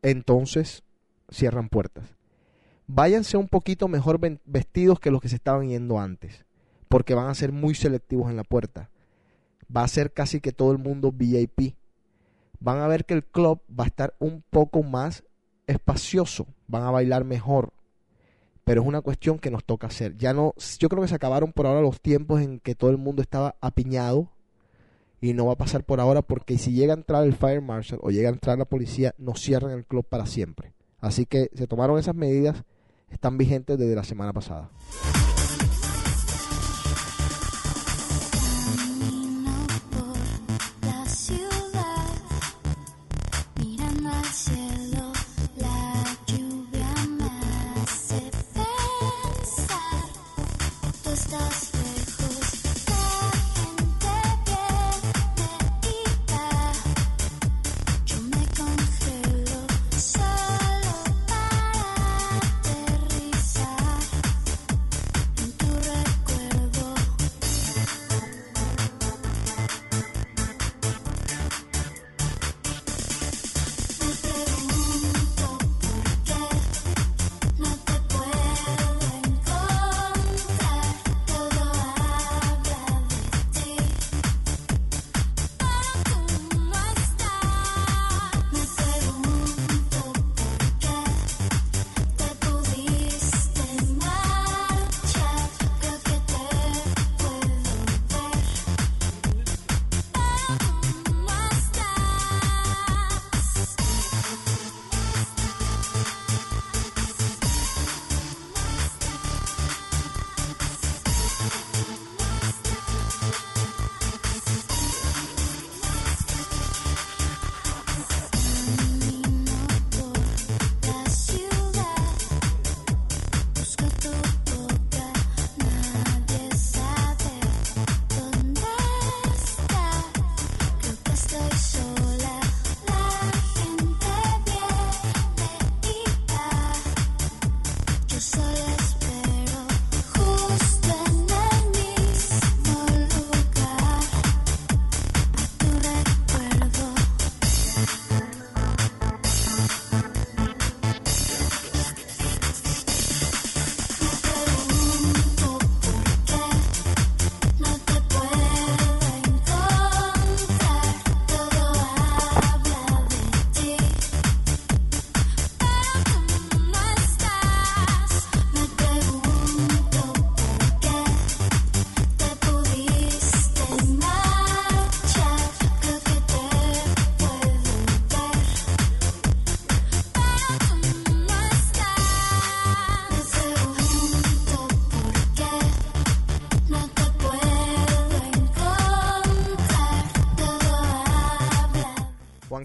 [0.03, 0.83] entonces
[1.31, 2.17] cierran puertas.
[2.87, 6.45] Váyanse un poquito mejor vestidos que los que se estaban yendo antes,
[6.89, 8.91] porque van a ser muy selectivos en la puerta.
[9.75, 11.77] Va a ser casi que todo el mundo VIP.
[12.61, 15.25] Van a ver que el club va a estar un poco más
[15.67, 17.73] espacioso, van a bailar mejor,
[18.65, 20.17] pero es una cuestión que nos toca hacer.
[20.17, 22.99] Ya no, yo creo que se acabaron por ahora los tiempos en que todo el
[22.99, 24.31] mundo estaba apiñado
[25.21, 27.99] y no va a pasar por ahora porque si llega a entrar el fire marshal
[28.03, 30.73] o llega a entrar la policía, nos cierran el club para siempre.
[31.01, 32.65] Así que se tomaron esas medidas,
[33.11, 34.71] están vigentes desde la semana pasada.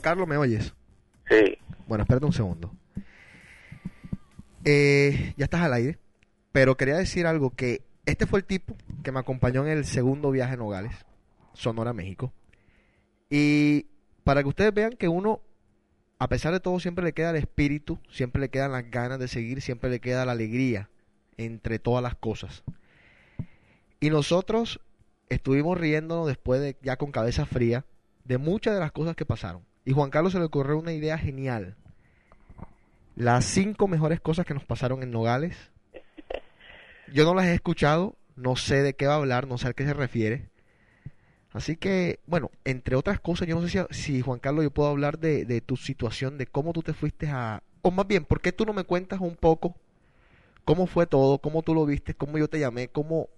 [0.07, 0.73] Carlos, ¿me oyes?
[1.29, 1.57] Sí.
[1.85, 2.71] Bueno, espérate un segundo.
[4.63, 5.99] Eh, ya estás al aire,
[6.53, 10.31] pero quería decir algo que este fue el tipo que me acompañó en el segundo
[10.31, 10.93] viaje a Nogales,
[11.51, 12.31] Sonora, México.
[13.29, 13.87] Y
[14.23, 15.41] para que ustedes vean que uno,
[16.19, 19.27] a pesar de todo, siempre le queda el espíritu, siempre le quedan las ganas de
[19.27, 20.89] seguir, siempre le queda la alegría
[21.35, 22.63] entre todas las cosas.
[23.99, 24.79] Y nosotros
[25.27, 27.83] estuvimos riéndonos después de, ya con cabeza fría,
[28.23, 29.67] de muchas de las cosas que pasaron.
[29.87, 31.77] Y Juan Carlos se le ocurrió una idea genial.
[33.15, 35.55] Las cinco mejores cosas que nos pasaron en Nogales.
[37.13, 39.73] Yo no las he escuchado, no sé de qué va a hablar, no sé a
[39.73, 40.49] qué se refiere.
[41.53, 44.89] Así que, bueno, entre otras cosas, yo no sé si, si Juan Carlos yo puedo
[44.89, 47.63] hablar de, de tu situación, de cómo tú te fuiste a...
[47.81, 49.73] O más bien, ¿por qué tú no me cuentas un poco
[50.65, 53.29] cómo fue todo, cómo tú lo viste, cómo yo te llamé, cómo...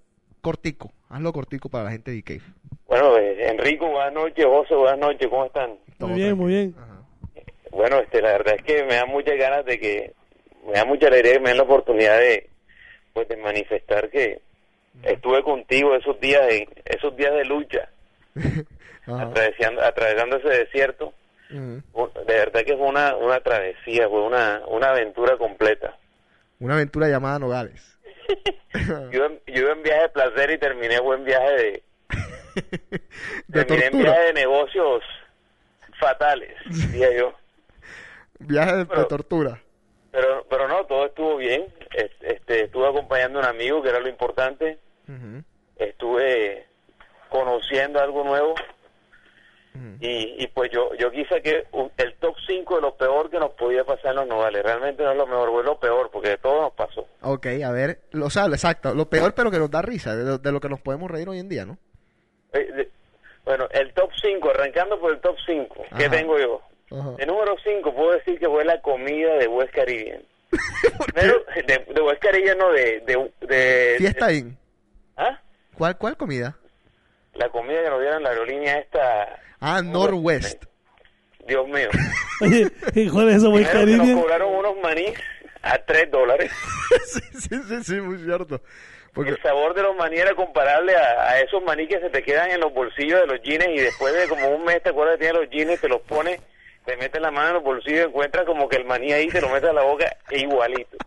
[0.41, 2.41] Cortico, hazlo cortico para la gente de Cave.
[2.87, 4.45] Bueno, eh, Enrico, buenas noches.
[4.45, 5.27] José, buenas noches.
[5.27, 5.71] ¿Cómo están?
[5.99, 6.75] Muy bien, muy bien.
[7.71, 10.13] Bueno, este, la verdad es que me da muchas ganas de que,
[10.65, 12.49] me da mucha alegría que me den la oportunidad de,
[13.13, 14.41] pues, de manifestar que
[15.03, 17.89] estuve contigo esos días, en, esos días de lucha,
[19.05, 21.13] atravesando, atravesando ese desierto.
[21.51, 21.83] Un-
[22.27, 25.95] De verdad que fue una, una travesía, fue una, una aventura completa.
[26.59, 27.97] Una aventura llamada Nogales.
[29.11, 31.83] Yo, en- yo en viaje de placer y terminé buen viaje de,
[33.47, 35.03] De terminé en viaje de negocios
[35.99, 37.33] fatales, diría yo.
[38.39, 39.61] Viaje de, tortura.
[40.11, 41.65] Pero, pero no, todo estuvo bien.
[41.93, 44.79] Es- Este, estuve acompañando a un amigo, que era lo importante.
[45.07, 45.43] Ujú,
[45.77, 46.67] Estuve
[47.29, 48.55] conociendo algo nuevo.
[50.01, 53.39] Y, y pues yo yo quise que un- el top 5 de lo peor que
[53.39, 54.63] nos podía pasar en los nogales.
[54.63, 57.07] Realmente no es lo mejor, fue lo peor, porque de todo nos pasó.
[57.21, 60.23] Ok, a ver, lo- o sea, exacto, lo peor pero que nos da risa, de
[60.25, 61.77] lo, de lo que nos podemos reír hoy en día, ¿no?
[62.53, 62.89] Eh, de-
[63.45, 66.15] bueno, el top 5, arrancando por el top 5, ¿qué Ajá.
[66.17, 66.61] tengo yo?
[66.91, 67.11] Ajá.
[67.17, 70.23] De número 5 puedo decir que fue la comida de West Caribbean.
[71.13, 73.01] Pero de, de West Caribbean, no, de...
[73.05, 74.57] de, de- Fiesta Inn.
[75.15, 75.39] ¿Ah?
[75.77, 76.57] ¿Cuál, ¿Cuál comida?
[77.39, 79.39] La comida que nos dieron en la aerolínea esta...
[79.61, 80.65] Ah, Northwest.
[81.47, 81.87] Dios mío.
[82.41, 85.13] Oye, ¿y cuál es eso, Primero que nos cobraron unos manís
[85.61, 86.51] a 3 dólares.
[87.05, 88.61] sí, sí, sí, sí, muy cierto.
[89.13, 92.21] Porque, El sabor de los maní era comparable a, a esos maní que se te
[92.23, 95.15] quedan en los bolsillos de los jeans y después de como un mes te acuerdas
[95.15, 96.41] que tienes los jeans, te los pones,
[96.83, 99.39] te metes la mano en los bolsillos y encuentras como que el maní ahí te
[99.39, 100.97] lo metes a la boca e igualito.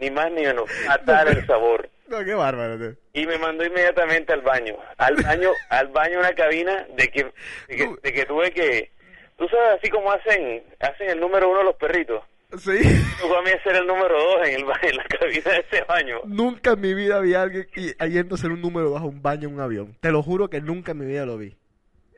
[0.00, 0.68] Ni más ni menos.
[0.88, 1.88] Atar el sabor.
[2.08, 2.78] No, qué bárbaro.
[2.78, 2.94] tío.
[3.12, 4.76] Y me mandó inmediatamente al baño.
[4.96, 7.24] Al baño, al baño una cabina de que,
[7.68, 8.90] de que, de que tuve que...
[9.36, 12.24] Tú sabes así como hacen hacen el número uno los perritos.
[12.58, 12.78] Sí.
[13.20, 16.20] Tocó a mí hacer el número dos en, el, en la cabina de ese baño.
[16.24, 19.22] Nunca en mi vida vi a alguien y- yendo a hacer un número bajo un
[19.22, 19.96] baño en un avión.
[20.00, 21.56] Te lo juro que nunca en mi vida lo vi.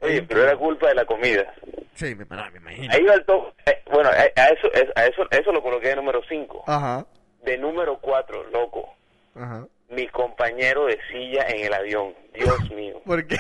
[0.03, 1.53] Oye, pero era culpa de la comida.
[1.95, 2.91] Sí, me, me imagino.
[2.95, 3.53] Ahí va el top.
[3.67, 6.65] eh, bueno, a, a eso, es- a eso eso lo coloqué de número 5.
[6.67, 7.05] Ajá,
[7.43, 8.89] De número 4, loco.
[9.35, 9.67] ajá.
[9.91, 12.15] Mi compañero de silla en el avión.
[12.35, 13.01] Dios mío.
[13.05, 13.37] ¿Por qué?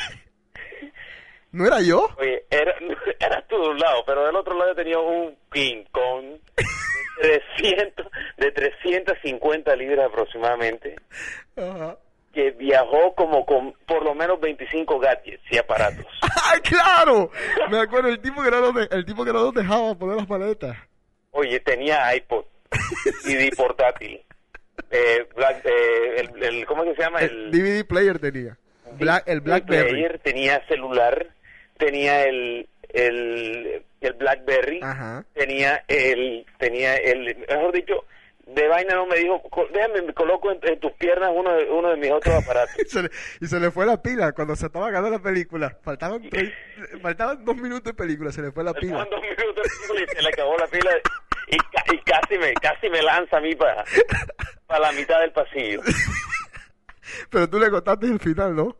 [1.52, 2.08] ¿No era yo?
[2.18, 2.74] Oye, era,
[3.20, 6.24] eras tú de un lado, pero del otro lado tenía un King Kong
[7.22, 10.96] de 300, de 350 libras aproximadamente,
[11.56, 11.96] Ajá.
[12.32, 16.06] que viajó como con por lo menos 25 gadgets y aparatos.
[16.44, 17.30] ¡Ay, claro!
[17.68, 20.76] Me acuerdo, el tipo que no el tipo que no dejaba poner las maletas.
[21.32, 22.44] Oye, tenía iPod,
[23.22, 24.20] CD portátil,
[24.90, 27.20] eh, Black- eh, el, el- ¿cómo es que se llama?
[27.20, 28.56] El DVD player tenía.
[28.98, 29.90] Black, el Blackberry.
[29.90, 31.28] player, tenía celular,
[31.78, 35.24] tenía el, el, el Blackberry, Ajá.
[35.34, 38.04] tenía el, tenía el, mejor dicho,
[38.48, 41.70] de vaina no me dijo, "Co- déjame, me coloco en, en tus piernas uno de,
[41.70, 42.74] uno de mis otros aparatos.
[42.84, 43.10] Y se, le,
[43.40, 45.78] y se le fue la pila cuando se estaba acabando la película.
[45.84, 46.52] Faltaban, tres-
[47.00, 49.02] faltaban dos minutos de película, se le fue la pila.
[49.04, 50.90] Estaban dos minutos de película y se le acabó la pila
[51.92, 53.84] y, ca- y casi me, casi me lanza a mí para,
[54.66, 55.80] para la mitad del pasillo.
[57.30, 58.76] Pero tú le contaste el final, ¿no?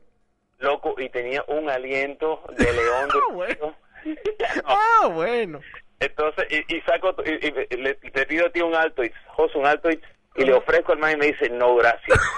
[0.59, 3.75] Loco, y tenía un aliento de león durmiendo.
[4.65, 5.61] Ah, bueno.
[6.01, 9.59] Entonces, y, y saco, y, y- le, te pido a ti un alto, y José,
[9.59, 10.01] un alto, y,
[10.37, 12.19] y le ofrezco al man y me dice, no, gracias.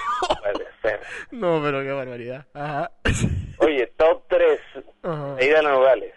[1.31, 2.47] No pero qué barbaridad.
[2.55, 2.91] Ajá.
[3.59, 4.61] Oye, top 3
[5.03, 5.35] Ajá.
[5.37, 6.13] de ida a Nogales.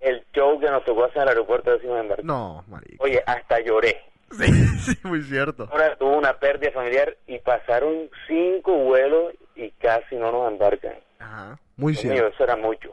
[0.00, 2.26] El show que nos tocó hacer en el aeropuerto de Simón Embarcado.
[2.26, 3.04] No, marico.
[3.04, 4.00] Oye, hasta lloré.
[4.32, 4.46] Sí,
[4.78, 5.68] sí, muy cierto.
[5.70, 10.94] Ahora tuvo una pérdida familiar y pasaron cinco vuelos y casi no nos embarcan.
[11.18, 11.58] Ajá.
[11.76, 12.34] Muy Dios mío, cierto.
[12.34, 12.90] eso era mucho.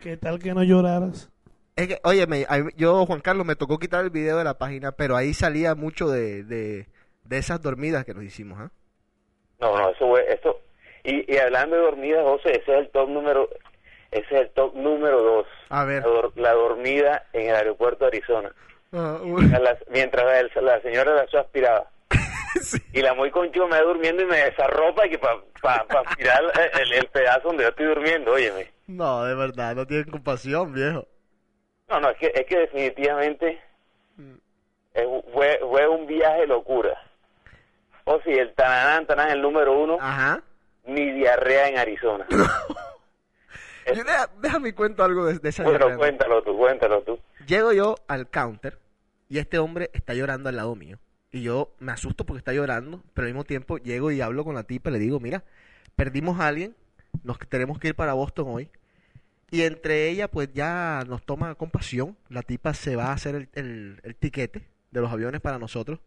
[0.00, 1.30] ¿Qué tal que no lloraras?
[1.76, 2.46] Es que, oye, me-
[2.76, 6.08] yo, Juan Carlos, me tocó quitar el video de la página, pero ahí salía mucho
[6.08, 6.88] de, de,
[7.26, 8.70] de esas dormidas que nos hicimos, ¿ah?
[9.60, 10.58] No, no, eso fue, eso.
[11.04, 13.48] Y, y hablando de dormidas, José, ese es el top número,
[14.12, 15.46] Ese es el top número dos.
[15.70, 16.02] A ver.
[16.02, 18.52] La, dor- la dormida en el aeropuerto de Arizona.
[18.92, 19.18] Ah,
[19.60, 21.86] las- mientras la, la señora la aspiraba.
[22.92, 26.00] Y la muy conchuda me va durmiendo y me desarropa y que para pa, pa
[26.00, 26.42] aspirar
[26.80, 28.70] el, el- pedazo donde yo estoy durmiendo, óyeme.
[28.86, 31.06] No, de verdad, no tienen compasión, viejo.
[31.88, 33.58] No, no, es que, es que definitivamente
[34.16, 34.34] Mm.
[34.92, 36.94] es- fue, fue un viaje locura.
[38.04, 40.42] O si el Tananán, Tanán, el número uno, Ajá.
[40.84, 42.26] ni diarrea en Arizona.
[43.86, 47.18] Yo deja- déjame cuento algo de, de esa bueno, cuéntalo tú, cuéntalo tú.
[47.46, 48.78] Llego yo al counter
[49.28, 50.98] y este hombre está llorando al lado mío.
[51.30, 54.54] Y yo me asusto porque está llorando, pero al mismo tiempo llego y hablo con
[54.54, 55.44] la tipa y le digo, mira,
[55.96, 56.76] perdimos a alguien,
[57.24, 58.68] nos tenemos que ir para Boston hoy.
[59.50, 63.48] Y entre ella pues ya nos toma compasión, la tipa se va a hacer el,
[63.54, 66.00] el, el tiquete de los aviones para nosotros.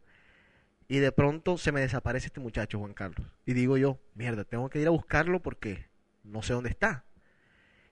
[0.88, 3.28] Y de pronto se me desaparece este muchacho, Juan Carlos.
[3.48, 5.88] Y digo yo, mierda, tengo que ir a buscarlo porque
[6.24, 7.04] no sé dónde está.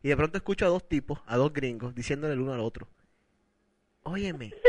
[0.03, 2.87] Y de pronto escucho a dos tipos, a dos gringos, diciéndole el uno al otro.
[4.03, 4.53] Óyeme.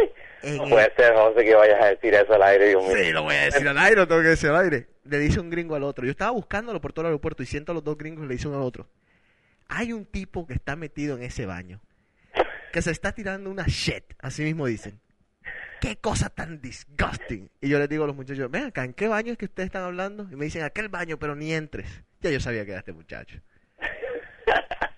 [0.44, 2.94] No el- puede ser, José, que vayas a decir eso al aire, Dios mío.
[2.94, 4.88] Sí, lo voy a decir al aire, lo tengo que decir al aire.
[5.04, 6.04] Le dice un gringo al otro.
[6.04, 8.34] Yo estaba buscándolo por todo el aeropuerto y siento a los dos gringos y le
[8.34, 8.86] dice uno al otro.
[9.68, 11.80] Hay un tipo que está metido en ese baño.
[12.72, 14.04] Que se está tirando una shit.
[14.18, 15.00] Así mismo dicen.
[15.80, 17.48] Qué cosa tan disgusting.
[17.62, 19.68] Y yo les digo a los muchachos, ven acá, ¿en qué baño es que ustedes
[19.68, 20.26] están hablando?
[20.30, 21.86] Y me dicen, aquel baño, pero ni entres.
[22.20, 23.38] Ya yo sabía que era este muchacho.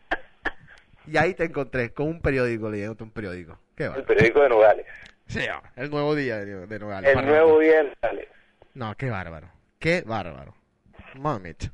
[1.06, 3.58] Y ahí te encontré con un periódico, leyendo un periódico.
[3.76, 4.02] Qué El va.
[4.02, 4.86] periódico de Nogales.
[5.26, 5.40] Sí,
[5.76, 7.16] el nuevo día de, de Nogales.
[7.16, 8.28] El nuevo día de Nogales.
[8.74, 9.48] No, qué bárbaro.
[9.78, 10.54] Qué bárbaro.
[11.18, 11.64] Mamit.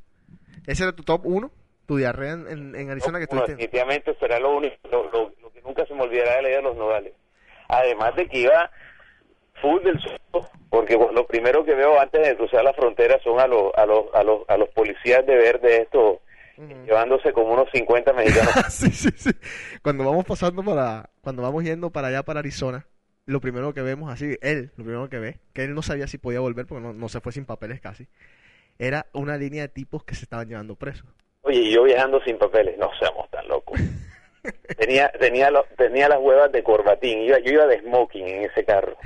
[0.67, 1.51] ¿Ese era tu top 1?
[1.85, 3.51] ¿Tu diarrea en, en- en Arizona que estuviste?
[3.51, 6.75] definitivamente será lo único, lo, lo- lo que nunca se me olvidará de leer los
[6.77, 7.13] Nogales.
[7.67, 8.71] Además de que iba
[9.61, 13.39] full del susto, porque bueno, lo primero que veo antes de cruzar la frontera son
[13.39, 15.87] a los a los a los a los policías de verde
[16.57, 18.53] llevándose como unos 50 mexicanos.
[18.69, 19.31] sí, sí, sí.
[19.81, 21.09] Cuando vamos pasando para...
[21.21, 22.85] Cuando vamos yendo para allá, para Arizona,
[23.25, 26.17] lo primero que vemos así, él, lo primero que ve, que él no sabía si
[26.17, 28.07] podía volver porque no, no se fue sin papeles casi,
[28.77, 31.07] era una línea de tipos que se estaban llevando presos.
[31.41, 33.79] Oye, y yo viajando sin papeles, no seamos tan locos.
[34.77, 38.65] Tenía tenía lo- tenía las huevas de corbatín, iba, yo iba de smoking en ese
[38.65, 38.97] carro,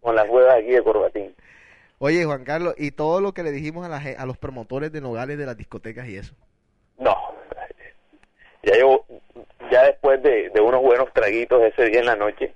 [0.00, 1.34] con las huevas aquí de corbatín.
[1.98, 5.02] Oye, Juan Carlos, y todo lo que le dijimos a, la, a los promotores de
[5.02, 6.34] Nogales de las discotecas y eso.
[6.98, 7.16] No,
[8.66, 9.04] ya yo,
[9.70, 12.52] ya después de, de unos buenos traguitos ese día en la noche,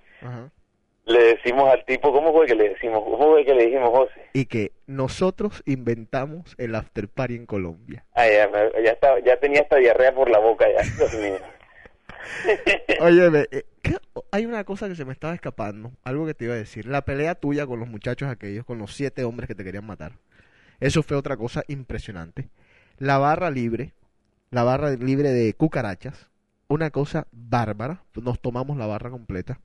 [1.05, 3.03] le decimos al tipo, ¿cómo fue que le decimos?
[3.05, 4.29] ¿Cómo fue que le dijimos, José?
[4.33, 8.05] Y que nosotros inventamos el after party en Colombia.
[8.15, 8.51] Ay, ya,
[8.83, 11.39] ya, estaba, ya tenía esta diarrea por la boca ya, Dios mío.
[13.01, 13.49] Oye,
[14.33, 16.87] hay una cosa que se me estaba escapando, algo que te iba a decir.
[16.87, 20.13] La pelea tuya con los muchachos aquellos, con los siete hombres que te querían matar.
[20.81, 22.49] Eso fue otra cosa impresionante.
[22.99, 23.93] La barra libre,
[24.51, 26.29] la barra libre de cucarachas,
[26.69, 28.03] una cosa bárbara.
[28.15, 29.61] Nos tomamos la barra completa.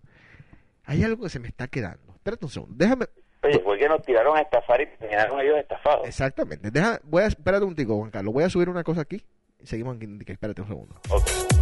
[0.83, 2.13] Hay algo que se me está quedando.
[2.13, 3.05] Espérate un segundo, déjame.
[3.43, 6.07] Oye, fue que nos tiraron a estafar y terminaron ellos estafados.
[6.07, 6.71] Exactamente.
[6.71, 8.33] Deja, voy a, espérate un tico, Juan Carlos.
[8.33, 9.23] Voy a subir una cosa aquí.
[9.59, 10.07] y Seguimos aquí.
[10.25, 10.95] Espérate un segundo.
[11.09, 11.54] Ok.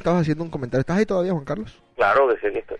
[0.00, 0.80] Estabas haciendo un comentario.
[0.80, 1.82] ¿Estás ahí todavía, Juan Carlos?
[1.96, 2.78] Claro que sí que estoy.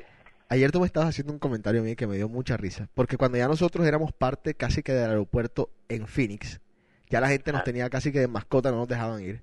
[0.48, 2.88] Ayer tú me estabas haciendo un comentario a mí que me dio mucha risa.
[2.94, 6.60] Porque cuando ya nosotros éramos parte casi que del aeropuerto en Phoenix,
[7.08, 9.42] ya la gente nos tenía casi que de mascota, no nos dejaban ir.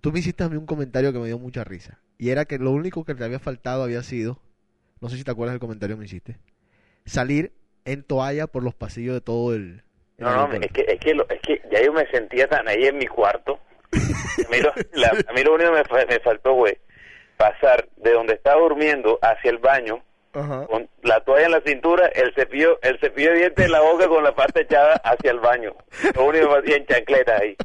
[0.00, 1.98] Tú me hiciste a mí un comentario que me dio mucha risa.
[2.18, 4.40] Y era que lo único que te había faltado había sido,
[5.00, 6.36] no sé si te acuerdas del comentario que me hiciste,
[7.04, 7.52] salir
[7.84, 9.82] en toalla por los pasillos de todo el...
[10.18, 12.66] el No, no, es que, es, que lo- es que ya yo me sentía tan
[12.68, 13.58] ahí en mi cuarto.
[13.92, 16.80] A mí lo, la- a mí lo único que me, me faltó fue
[17.36, 20.02] pasar de donde estaba durmiendo hacia el baño
[20.32, 24.06] con la toalla en la cintura, el cepillo, el cepillo de dientes en la boca
[24.06, 25.74] con la parte echada hacia el baño.
[26.14, 27.56] Lo único que hacía en chancleta ahí.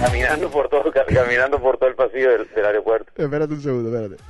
[0.00, 3.12] Caminando por todo, caminando por todo el pasillo del, del aeropuerto.
[3.16, 4.22] Espérate un segundo, espérate.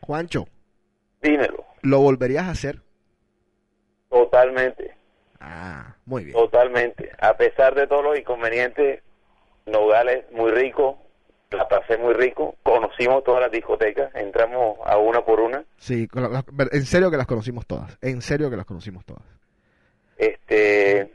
[0.00, 0.48] Juancho.
[1.22, 1.64] Dímelo.
[1.82, 2.80] ¿lo volverías a hacer?
[4.08, 4.94] Totalmente.
[5.40, 6.36] Ah, muy bien.
[6.36, 7.10] Totalmente.
[7.18, 9.02] A pesar de todos los inconvenientes,
[9.66, 10.98] Nogales muy rico,
[11.50, 15.64] la pasé muy rico, conocimos todas las discotecas, entramos a una por una.
[15.76, 16.08] Sí,
[16.72, 17.96] en serio que las conocimos todas.
[18.00, 19.22] En serio que las conocimos todas.
[20.16, 21.10] Este,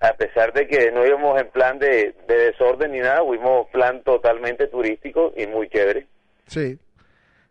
[0.00, 4.02] a pesar de que no íbamos en plan de, de desorden ni nada, fuimos plan
[4.02, 6.06] totalmente turístico y muy chévere.
[6.46, 6.78] Sí.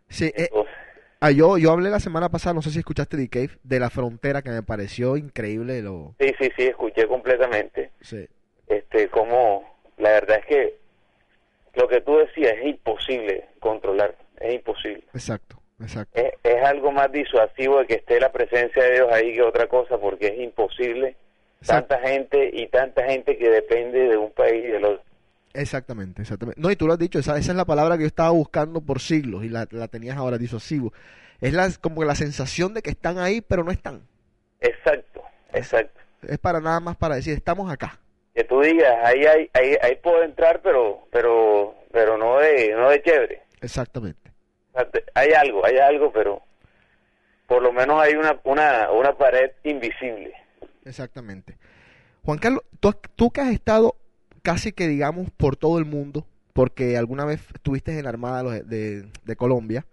[0.08, 0.74] Sí, eh, Entonces,
[1.20, 3.90] ah, yo, yo hablé la semana pasada, no sé si escuchaste The Cave, de la
[3.90, 5.82] frontera, que me pareció increíble.
[5.82, 7.90] Lo, sí, sí, sí, escuché completamente.
[8.00, 8.26] sí,
[8.66, 9.64] Este, como
[9.96, 10.78] la verdad es que
[11.74, 15.04] lo que tú decías es imposible controlar, es imposible.
[15.14, 16.20] exacto, exacto.
[16.20, 19.66] Es, es algo más disuasivo de que esté la presencia de Dios ahí que otra
[19.68, 21.16] cosa, porque es imposible
[21.60, 21.94] Exacto.
[21.94, 25.02] tanta gente y tanta gente que depende de un país y del otro.
[25.54, 26.60] Exactamente, exactamente.
[26.60, 28.80] No, y tú lo has dicho, esa, esa es la palabra que yo estaba buscando
[28.80, 30.92] por siglos y la, la tenías ahora, disuasivo.
[31.40, 34.02] Es la, como la sensación de que están ahí, pero no están.
[34.60, 35.22] Exacto,
[35.52, 36.00] exacto.
[36.22, 37.98] Es para nada más para decir, estamos acá.
[38.34, 42.90] Que tú digas, ahí, hay, ahí, ahí puedo entrar, pero, pero, pero no de, no
[42.90, 43.42] de chévere.
[43.60, 44.30] Exactamente.
[45.14, 46.42] Hay algo, hay algo, pero
[47.46, 50.34] por lo menos hay una, una, una pared invisible.
[50.84, 51.56] Exactamente.
[52.22, 53.96] Juan Carlos, tú, tú que has estado
[54.48, 59.36] casi que digamos por todo el mundo, porque alguna vez estuviste en la Armada de,
[59.36, 59.84] Colombia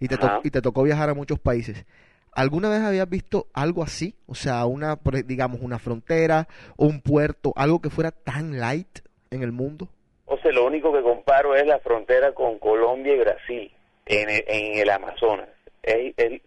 [0.00, 1.86] y te, to- y te tocó viajar a muchos países.
[2.32, 4.16] ¿Alguna vez habías visto algo así?
[4.26, 8.98] O sea, una, digamos, una frontera un puerto, algo que fuera tan light
[9.30, 9.86] en el mundo.
[10.24, 13.72] O sea, lo único que comparo es la frontera con Colombia y Brasil
[14.06, 15.50] en el, en el Amazonas.
[15.84, 16.42] Es, es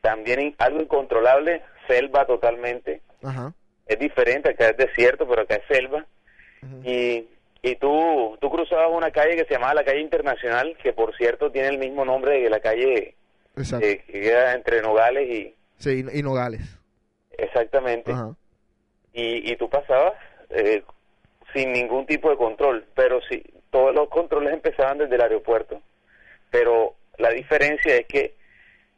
[0.00, 3.02] también algo incontrolable, selva totalmente.
[3.22, 3.54] Ajá.
[3.86, 6.04] Es diferente, acá es desierto, pero acá es selva.
[6.84, 7.26] Y,
[7.62, 11.50] y tú, tú cruzabas una calle que se llamaba la calle internacional, que por cierto
[11.50, 13.14] tiene el mismo nombre que la calle
[13.56, 16.60] eh, que queda entre Nogales y Sí, y, y Nogales.
[17.36, 18.12] exactamente.
[19.12, 20.14] Y, y tú pasabas
[20.50, 20.82] eh,
[21.54, 25.80] sin ningún tipo de control, pero sí, todos los controles empezaban desde el aeropuerto,
[26.50, 28.34] pero la diferencia es que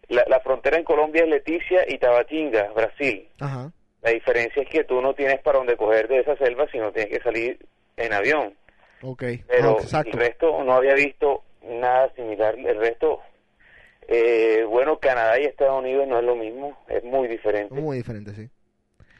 [0.08, 3.28] la, la frontera en Colombia es Leticia y Tabatinga, Brasil.
[3.40, 3.70] Ajá.
[4.02, 7.16] La diferencia es que tú no tienes para dónde coger de esa selva, sino tienes
[7.18, 7.59] que salir
[7.97, 8.55] en avión.
[9.02, 9.22] Ok.
[9.47, 10.10] Pero Ah, exacto.
[10.12, 12.59] el resto no había visto nada similar.
[12.59, 13.20] El resto,
[14.09, 18.32] eh, bueno, Canadá y Estados Unidos no es lo mismo, es muy diferente Muy diferente,
[18.35, 18.48] sí.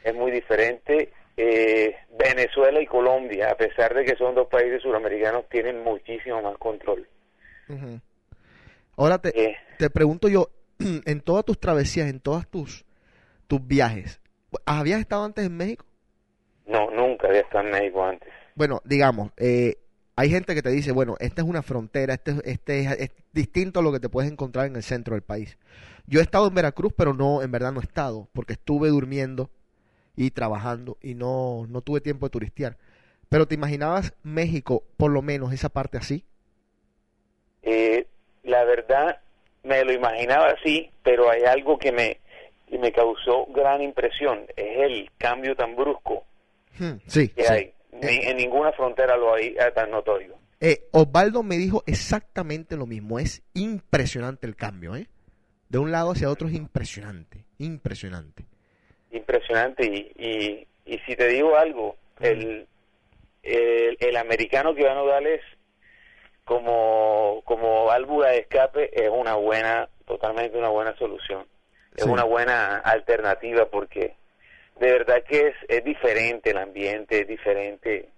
[0.05, 1.13] es muy diferente.
[1.37, 6.57] Eh, Venezuela y Colombia, a pesar de que son dos países suramericanos, tienen muchísimo más
[6.59, 7.07] control.
[8.97, 10.51] Ahora te, Eh, te pregunto yo,
[11.07, 12.85] en todas tus travesías, en todas tus,
[13.47, 14.21] tus viajes,
[14.67, 15.85] ¿habías estado antes en México?
[16.71, 18.29] no, nunca había estado en México antes.
[18.55, 19.77] Bueno, digamos, eh,
[20.17, 23.81] hay gente que te dice, bueno, esta es una frontera, este, este es, es distinto
[23.81, 25.59] a lo que te puedes encontrar en el centro del país.
[26.07, 29.51] Yo he estado en Veracruz, pero no, en verdad no he estado, porque estuve durmiendo
[30.17, 32.77] y trabajando y no, no tuve tiempo de turistear.
[33.29, 36.25] Pero ¿te imaginabas México, por lo menos, esa parte así?
[37.63, 38.07] Eh,
[38.43, 39.21] la verdad,
[39.63, 42.21] me lo imaginaba así, pero hay algo que me,
[42.71, 46.25] que me causó gran impresión, es el cambio tan brusco
[46.79, 47.53] Hmm, sí, que sí.
[47.53, 47.75] hay.
[47.93, 50.37] Ni- en ninguna frontera lo hay eh, tan notorio.
[50.61, 53.19] Eh, Osvaldo me dijo exactamente lo mismo.
[53.19, 55.09] Es impresionante el cambio, ¿eh?
[55.69, 58.45] De un lado hacia otro es impresionante, impresionante.
[59.11, 62.67] impresionante y, y, y si te digo algo el,
[63.43, 65.41] el el americano que va a Nogales
[66.45, 71.45] como como válvula de escape es una buena totalmente una buena solución
[71.97, 72.09] es Sí.
[72.11, 74.17] una buena alternativa porque
[74.81, 78.09] de verdad que es es diferente el ambiente es diferente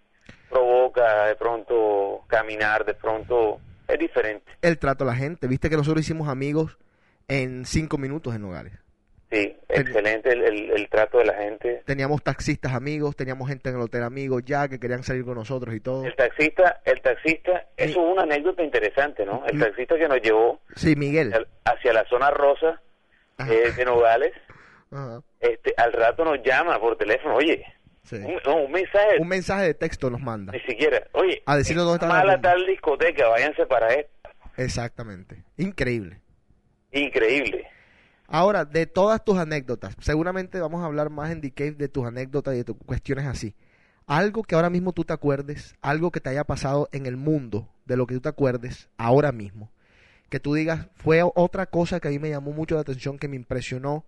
[0.51, 5.47] provoca de pronto caminar de pronto es diferente El trato a la gente.
[5.49, 6.79] Viste que nosotros hicimos amigos
[7.29, 8.73] en cinco minutos en Nogales.
[9.31, 13.77] sí excelente el, el, el trato de la gente Teníamos taxistas amigos, teníamos gente en
[13.77, 16.05] el hotel amigos ya que querían salir con nosotros y todo.
[16.05, 19.45] El taxista, el taxista, eso es una anécdota interesante, ¿no?
[19.47, 21.33] El taxista que nos llevó Sí, Miguel.
[21.65, 22.81] hacia la zona rosa.
[23.39, 24.33] Eh, de Nogales,
[24.91, 27.65] Ajá, este, al rato nos llama por teléfono, oye,
[28.05, 28.17] sí.
[28.17, 30.53] un, no, un mensaje, Un mensaje de texto nos manda.
[30.53, 34.13] ni siquiera, oye, A decirnos dónde está la mala tal discoteca, váyanse para esto.
[34.57, 35.45] Exactamente.
[35.57, 36.21] Increíble.
[36.93, 37.67] Increíble.
[38.29, 42.55] Ahora, de todas tus anécdotas, seguramente vamos a hablar más en Cave de tus anécdotas
[42.55, 43.55] y de tus cuestiones así.
[44.07, 47.69] Algo que ahora mismo tú te acuerdes, algo que te haya pasado en el mundo,
[47.85, 49.71] de lo que tú te acuerdes ahora mismo,
[50.33, 53.29] que tú digas, fue otra cosa que a mí me llamó mucho la atención, que
[53.29, 54.05] me impresionó,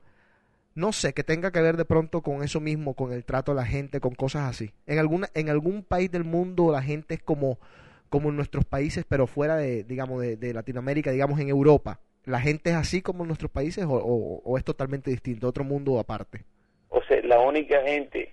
[0.75, 3.55] no sé, que tenga que ver de pronto con eso mismo, con el trato a
[3.55, 4.73] la gente, con cosas así.
[4.87, 7.59] En alguna, en algún país del mundo la gente es como,
[8.09, 12.41] como en nuestros países, pero fuera de, digamos, de, de Latinoamérica, digamos en Europa ¿La
[12.41, 15.99] gente es así como en nuestros países o, o- o es totalmente distinto, otro mundo
[15.99, 16.43] aparte?
[16.89, 18.33] O sea, la única gente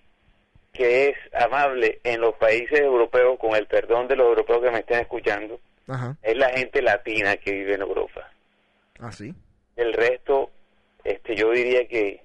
[0.72, 4.80] que es amable en los países europeos, con el perdón de los europeos que me
[4.80, 6.17] estén escuchando, Ajá.
[6.21, 8.29] es la gente latina que vive en Europa.
[8.99, 9.33] ¿Ah, sí?
[9.75, 10.51] El resto,
[11.03, 12.23] este, yo diría que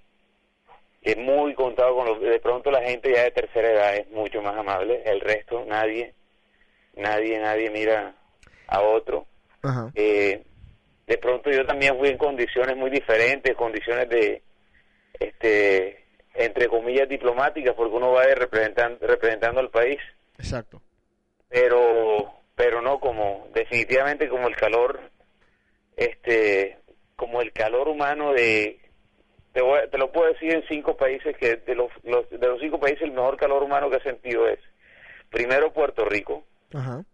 [1.02, 4.42] es muy contado con los, de pronto la gente ya de tercera edad es mucho
[4.42, 6.14] más amable, el resto nadie,
[6.96, 8.14] nadie, nadie mira
[8.66, 9.26] a otro.
[9.62, 9.90] Ajá.
[9.94, 10.42] Eh,
[11.06, 14.42] de pronto yo también fui en condiciones muy diferentes, condiciones de,
[15.20, 16.04] este,
[16.34, 19.98] entre comillas diplomáticas, porque uno va representando, representando al país,
[20.38, 20.82] Exacto.
[21.48, 24.98] pero, pero no como, definitivamente como el calor,
[25.96, 26.78] este,
[27.14, 28.80] como el calor humano de,
[29.52, 32.58] te, voy te lo puedo decir en cinco países que de los, los- de los
[32.60, 34.58] cinco países el mejor calor humano que he sentido es,
[35.30, 37.04] primero Puerto Rico, Ajá.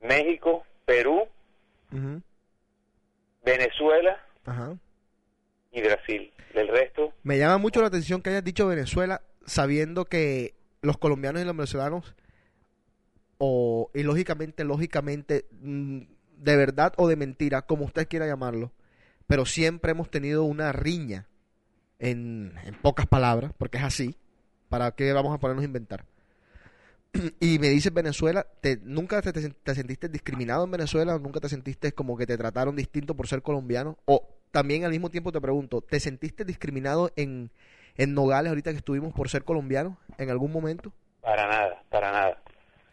[0.00, 1.28] México, Perú.
[3.44, 4.76] Venezuela Ajá.
[5.72, 6.32] y Brasil.
[6.54, 11.42] Del resto, Me llama mucho la atención que hayas dicho Venezuela, sabiendo que los colombianos
[11.42, 12.14] y los venezolanos,
[13.38, 16.00] o y lógicamente, lógicamente, mm,
[16.38, 18.72] de verdad o de mentira, como usted quiera llamarlo,
[19.26, 21.26] pero siempre hemos tenido una riña,
[21.98, 24.16] en, en pocas palabras, porque es así,
[24.68, 26.04] ¿para qué vamos a ponernos a inventar?
[27.40, 31.18] Y me dices Venezuela, te, ¿nunca te, te- te sentiste discriminado en Venezuela?
[31.18, 33.96] ¿Nunca te sentiste como que te trataron distinto por ser colombiano?
[34.04, 37.50] O también al mismo tiempo te pregunto, ¿te sentiste discriminado en,
[37.96, 40.92] en Nogales ahorita que estuvimos por ser colombiano en algún momento?
[41.20, 42.42] para nada, para nada.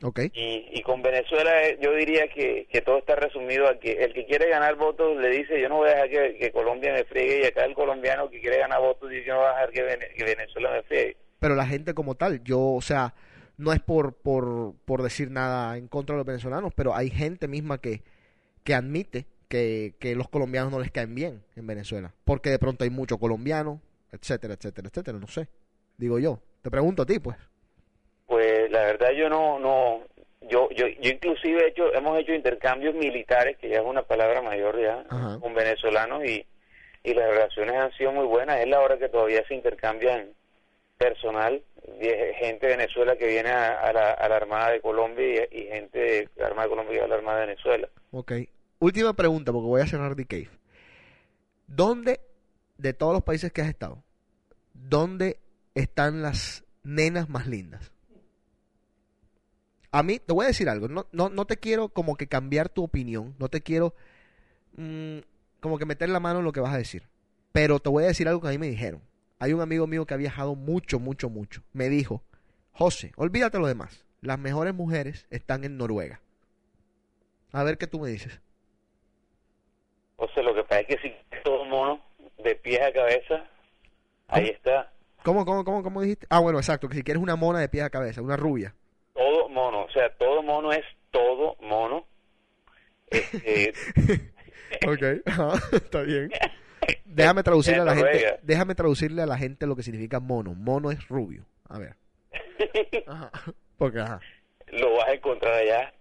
[0.04, 0.20] Ok.
[0.34, 4.14] Y, y con Venezuela eh, yo diría que, que todo está resumido a que el
[4.14, 7.06] que quiere ganar votos le dice yo no voy a dejar que, que Colombia me
[7.06, 9.70] friegue y acá el colombiano que quiere ganar votos dice yo no voy a dejar
[9.72, 11.18] que, Vene- que Venezuela me friegue.
[11.40, 13.14] Pero la gente como tal, yo, o sea,
[13.58, 17.48] no es por, por, por decir nada en contra de los venezolanos, pero hay gente
[17.48, 18.02] misma que,
[18.64, 22.14] que admite que, que los colombianos no les caen bien en Venezuela.
[22.26, 23.82] Porque de pronto hay mucho colombiano,
[24.12, 25.48] etcétera, etcétera, etcétera, no sé.
[25.98, 26.40] Digo yo.
[26.62, 27.38] Te pregunto a ti, pues.
[28.26, 30.02] Pues la verdad yo no, no,
[30.42, 34.42] yo, yo, yo inclusive he hecho, hemos hecho intercambios militares, que ya es una palabra
[34.42, 35.40] mayor ya, Ajá.
[35.40, 36.46] con venezolanos y,
[37.04, 38.60] y las relaciones han sido muy buenas.
[38.60, 40.30] Es la hora que todavía se intercambian
[40.98, 41.62] personal,
[42.40, 45.68] gente de Venezuela que viene a, a la, a la Armada de Colombia y, y
[45.68, 47.90] gente de la Armada de Colombia va a la Armada de Venezuela.
[48.12, 48.32] Ok.
[48.80, 50.50] Última pregunta, porque voy a cerrar The Cave.
[51.68, 52.20] ¿Dónde,
[52.78, 54.04] de todos los países que has estado,
[54.74, 55.38] dónde
[55.76, 57.93] están las nenas más lindas?
[59.94, 62.68] A mí, te voy a decir algo, no, no, no te quiero como que cambiar
[62.68, 63.94] tu opinión, no te quiero
[64.76, 65.20] mm,
[65.60, 67.04] como que meter la mano en lo que vas a decir,
[67.52, 69.04] pero te voy a decir algo que a mí me dijeron.
[69.38, 71.62] Hay un amigo mío que ha viajado mucho, mucho, mucho.
[71.74, 72.24] Me dijo,
[72.72, 76.22] José, olvídate lo demás, las mejores mujeres están en Noruega.
[77.52, 78.42] A ver qué tú me dices.
[80.34, 81.14] Sea, lo que pasa es que si
[81.44, 82.02] todo mono,
[82.44, 83.46] de pies a cabeza,
[84.28, 84.92] ahí está,
[85.22, 86.26] ¿Cómo, cómo, cómo, cómo dijiste?
[86.32, 88.74] Ah, bueno, exacto, que si quieres una mona de pie a cabeza, una rubia.
[89.64, 92.06] Mono, o sea, todo mono es todo mono.
[93.08, 93.74] Este,
[94.88, 96.32] ok, ajá, está bien.
[97.06, 100.54] Déjame traducirle a la En gente, déjame traducirle a la gente lo que significa mono.
[100.54, 101.46] Mono es rubio.
[101.70, 101.96] A ver.
[103.08, 103.32] Ajá.
[103.78, 104.20] Porque, ajá.
[104.68, 105.94] lo vas a encontrar allá,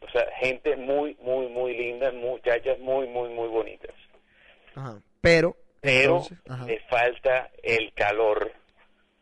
[0.00, 3.94] o sea, gente muy, muy, muy linda, muchachas muy, muy, muy bonitas.
[4.74, 5.00] Ajá.
[5.20, 6.66] Pero, Pero entonces, ajá.
[6.66, 8.52] le falta el calor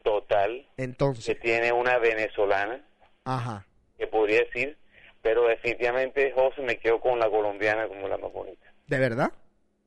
[0.03, 2.83] total que Entonces, tiene una venezolana,
[3.25, 3.67] ajá.
[3.99, 4.79] que podría decir,
[5.23, 8.73] pero definitivamente José me quedo con la colombiana como la más bonita.
[8.87, 9.33] ¿De verdad?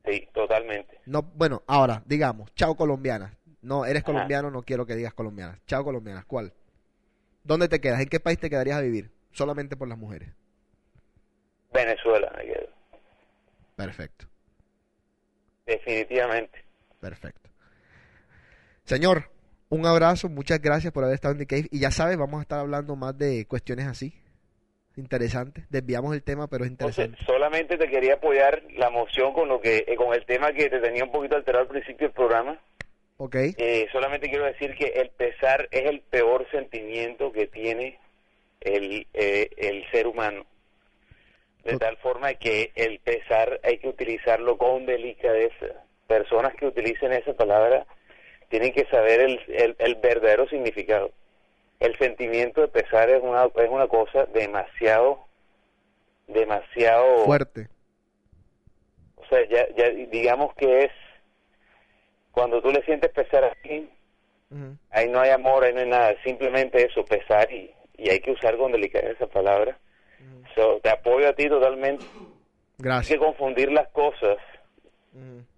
[0.05, 0.99] Sí, totalmente.
[1.05, 3.33] No, bueno, ahora, digamos, chao colombianas.
[3.61, 4.11] No, eres Ajá.
[4.11, 5.59] colombiano, no quiero que digas colombianas.
[5.65, 6.53] Chao colombianas, ¿cuál?
[7.43, 8.01] ¿Dónde te quedas?
[8.01, 9.11] ¿En qué país te quedarías a vivir?
[9.31, 10.29] Solamente por las mujeres.
[11.73, 12.69] Venezuela me quedo,
[13.75, 14.27] Perfecto.
[15.65, 16.63] definitivamente.
[16.99, 17.49] Perfecto.
[18.85, 19.31] Señor,
[19.73, 21.67] un abrazo, muchas gracias por haber estado en The Cave.
[21.71, 24.13] Y ya sabes, vamos a estar hablando más de cuestiones así.
[24.95, 25.65] Interesantes.
[25.71, 27.25] Desviamos el tema, pero es Entonces, interesante.
[27.33, 30.79] solamente te quería apoyar la moción con lo que eh, con el tema que te
[30.79, 32.59] tenía un poquito alterado al principio del programa.
[33.17, 33.35] Ok.
[33.35, 37.97] Eh, solamente quiero decir que el pesar es el peor sentimiento que tiene
[38.61, 40.45] el, eh, el ser humano.
[41.63, 45.83] De tal forma que el pesar hay que utilizarlo con delicadeza.
[46.05, 47.87] Personas que utilicen esa palabra
[48.49, 51.11] tienen que saber el, el, el verdadero significado.
[51.79, 55.19] El sentimiento de pesar es una, es una cosa demasiado,
[56.27, 57.25] demasiado...
[57.25, 57.67] Fuerte.
[59.17, 60.91] O sea, ya, ya digamos que es
[62.31, 63.89] cuando tú le sientes pesar a alguien,
[64.51, 64.77] Ujú.
[64.91, 68.31] ahí no hay amor, ahí no hay nada, simplemente eso, pesar y, y hay que
[68.31, 69.77] usar con delicadeza esa palabra.
[70.55, 72.05] So, te apoyo a ti totalmente.
[72.15, 72.29] Hay
[72.77, 73.17] Gracias.
[73.19, 74.37] que confundir las cosas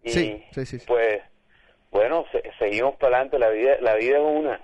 [0.03, 0.79] Y Sí, sí, sí.
[0.79, 0.85] sí.
[0.87, 1.21] pues,
[1.95, 4.61] bueno, se- seguimos para adelante, la vida, la vida es una.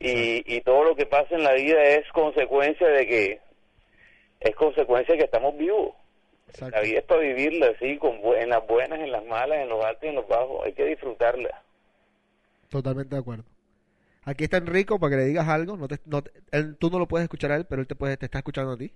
[0.00, 3.40] Y, y todo lo que pasa en la vida es consecuencia de que,
[4.40, 5.94] es consecuencia de que estamos vivos.
[6.48, 6.76] Exacto.
[6.76, 9.84] La vida es para vivirla así, con, en las buenas, en las malas, en los
[9.84, 10.64] altos y en los bajos.
[10.66, 11.62] Hay que disfrutarla.
[12.68, 13.44] Totalmente de acuerdo.
[14.24, 15.76] Aquí está Enrico para que le digas algo.
[15.76, 18.16] No te, no él- tú no lo puedes escuchar a él, pero él te, puede,
[18.16, 18.90] te está escuchando a ti.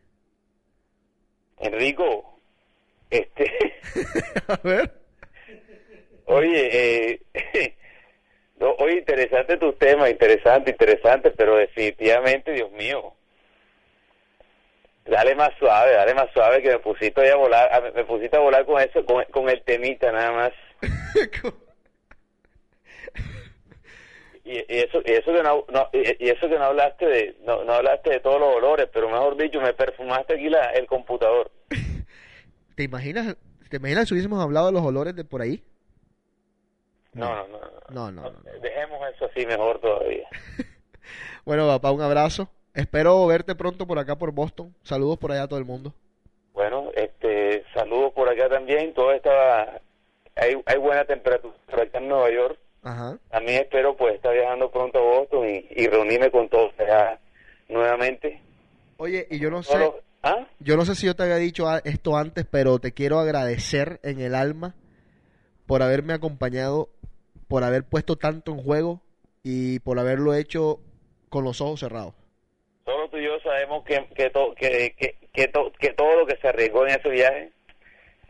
[1.58, 2.38] Enrico,
[3.10, 3.50] este,
[4.48, 4.97] a ver.
[6.28, 7.20] Oye, eh,
[8.60, 13.14] no, oye, interesante tu tema, interesante, interesante, pero definitivamente, Dios mío,
[15.06, 18.40] dale más suave, dale más suave que me pusiste a volar, a- me pusiste a
[18.40, 20.52] volar con eso, con, con el temita nada más.
[24.44, 27.36] Y, y eso y eso que no, no- y, y eso que no hablaste de
[27.44, 30.86] no, no hablaste de todos los olores pero mejor dicho me perfumaste aquí la, el
[30.86, 31.50] computador
[32.74, 33.36] ¿Te imaginas,
[33.68, 35.62] ¿Te imaginas si hubiésemos hablado de los olores de por ahí?
[37.14, 37.58] No no no,
[37.90, 38.30] No, no, no.
[38.30, 38.60] no.
[38.60, 40.28] dejemos eso así mejor todavía
[41.44, 42.50] Bueno, papá, un abrazo.
[42.74, 44.74] Espero verte pronto por acá por Boston.
[44.82, 45.94] Saludos por allá a todo el mundo.
[46.52, 49.80] bueno este saludos por acá también todo está
[50.36, 53.18] hay hay buena temperatura acá en Nueva York Ajá.
[53.30, 57.18] también espero pues estar viajando pronto a Boston y, y reunirme con todos allá
[57.68, 58.40] nuevamente
[58.98, 59.76] Oye, y yo no sé,
[60.24, 60.46] ¿ah?
[60.58, 64.20] yo no sé si yo te había dicho esto antes, pero te quiero agradecer en
[64.20, 64.74] el alma
[65.68, 66.88] por haberme acompañado,
[67.46, 69.00] por haber puesto tanto en juego
[69.44, 70.80] y por haberlo hecho
[71.28, 72.14] con los ojos cerrados.
[72.86, 76.26] Solo tú y yo sabemos que, que, to- que, que, que, to- que todo lo
[76.26, 77.52] que se arriesgó en ese viaje,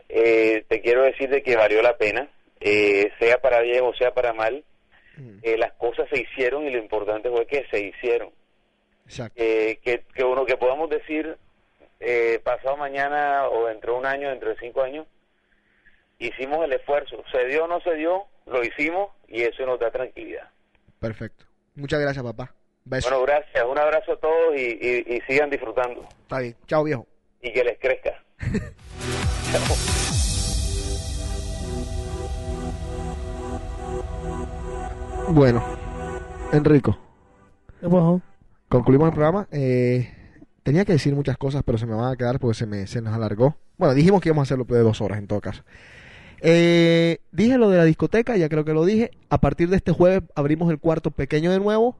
[0.09, 2.29] eh, te quiero decir de que valió la pena,
[2.59, 4.63] eh, sea para bien o sea para mal,
[5.41, 8.31] eh, las cosas se hicieron y lo importante fue que se hicieron.
[9.05, 9.41] Exacto.
[9.41, 11.37] Eh, que, que uno que podamos decir
[12.01, 15.07] eh, pasado mañana o dentro de un año, dentro de cinco años,
[16.19, 19.91] hicimos el esfuerzo, se dio o no se dio, lo hicimos y eso nos da
[19.91, 20.49] tranquilidad.
[20.99, 21.45] Perfecto.
[21.75, 22.53] Muchas gracias, papá.
[22.85, 23.11] Besos.
[23.11, 26.55] Bueno, gracias, un abrazo a todos y, y, y sigan disfrutando Está bien.
[26.67, 27.07] Chao, viejo.
[27.41, 28.23] y que les crezca.
[29.51, 29.61] Chao.
[35.29, 35.63] Bueno,
[36.51, 36.97] Enrico,
[37.79, 38.21] ¿Qué pasó?
[38.67, 39.47] concluimos el programa.
[39.51, 40.11] Eh,
[40.63, 43.01] tenía que decir muchas cosas, pero se me van a quedar porque se, me, se
[43.01, 43.55] nos alargó.
[43.77, 45.63] Bueno, dijimos que íbamos a hacerlo de dos horas en todo caso.
[46.41, 49.11] Eh, dije lo de la discoteca, ya creo que lo dije.
[49.29, 51.97] A partir de este jueves abrimos el cuarto pequeño de nuevo.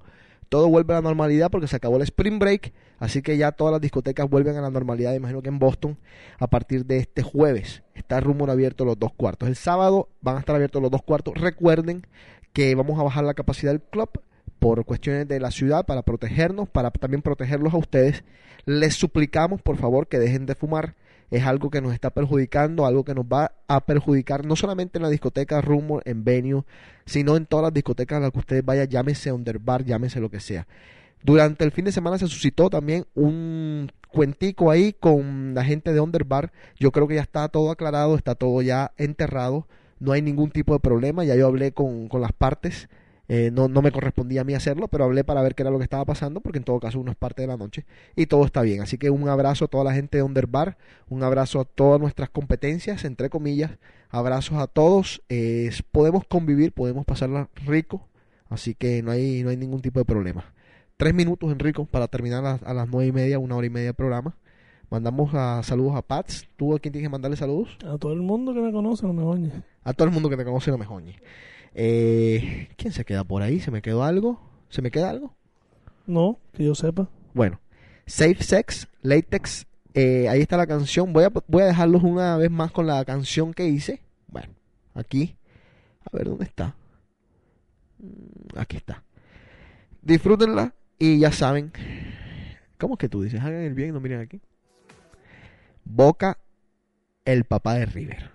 [0.49, 2.73] Todo vuelve a la normalidad porque se acabó el spring break.
[2.97, 5.13] Así que ya todas las discotecas vuelven a la normalidad.
[5.13, 5.97] Imagino que en Boston
[6.39, 9.47] a partir de este jueves está rumor abierto los dos cuartos.
[9.47, 11.35] El sábado van a estar abiertos los dos cuartos.
[11.35, 12.07] Recuerden
[12.51, 14.09] que vamos a bajar la capacidad del club
[14.57, 18.23] por cuestiones de la ciudad para protegernos, para también protegerlos a ustedes.
[18.65, 20.95] Les suplicamos, por favor, que dejen de fumar.
[21.31, 25.03] Es algo que nos está perjudicando, algo que nos va a perjudicar no solamente en
[25.03, 26.63] la discoteca Rumor, en Venue,
[27.05, 30.39] sino en todas las discotecas a las que ustedes vayan, llámese Underbar, llámese lo que
[30.39, 30.67] sea.
[31.21, 35.99] Durante el fin de semana se suscitó también un cuentico ahí con la gente de
[35.99, 36.51] Underbar.
[36.77, 39.67] Yo creo que ya está todo aclarado, está todo ya enterrado.
[39.99, 41.25] No hay ningún tipo de problema.
[41.25, 42.87] Ya yo hablé con, con las partes.
[43.31, 45.77] Eh, no, no me correspondía a mí hacerlo, pero hablé para ver qué era lo
[45.77, 47.85] que estaba pasando, porque en todo caso uno es parte de la noche
[48.15, 48.81] y todo está bien.
[48.81, 50.77] Así que un abrazo a toda la gente de Underbar,
[51.09, 53.71] un abrazo a todas nuestras competencias, entre comillas,
[54.09, 55.21] abrazos a todos.
[55.29, 58.07] Eh, podemos convivir, podemos pasarla rico,
[58.49, 60.51] así que no hay, no hay ningún tipo de problema.
[60.97, 63.89] Tres minutos, Enrico, para terminar a, a las nueve y media, una hora y media
[63.89, 64.35] de programa.
[64.89, 66.47] Mandamos a, saludos a Pats.
[66.57, 67.77] ¿Tú a quién tienes que mandarle saludos?
[67.85, 69.51] A todo el mundo que me conoce, no me.
[69.83, 70.85] A todo el mundo que te conoce, no me.
[71.73, 73.59] Eh, ¿Quién se queda por ahí?
[73.59, 74.41] ¿Se me quedó algo?
[74.69, 75.35] ¿Se me queda algo?
[76.05, 77.09] No, que yo sepa.
[77.33, 77.59] Bueno,
[78.05, 81.13] Safe Sex, Latex, eh, ahí está la canción.
[81.13, 84.01] Voy a, voy a dejarlos una vez más con la canción que hice.
[84.27, 84.53] Bueno,
[84.93, 85.35] aquí.
[86.11, 86.75] A ver dónde está.
[87.99, 89.03] Mm, Aquí está.
[90.01, 91.71] Disfrútenla y ya saben.
[92.77, 93.41] ¿Cómo es que tú dices?
[93.41, 94.41] Hagan el bien y no miren aquí.
[95.83, 96.37] Boca,
[97.25, 98.31] el papá de River.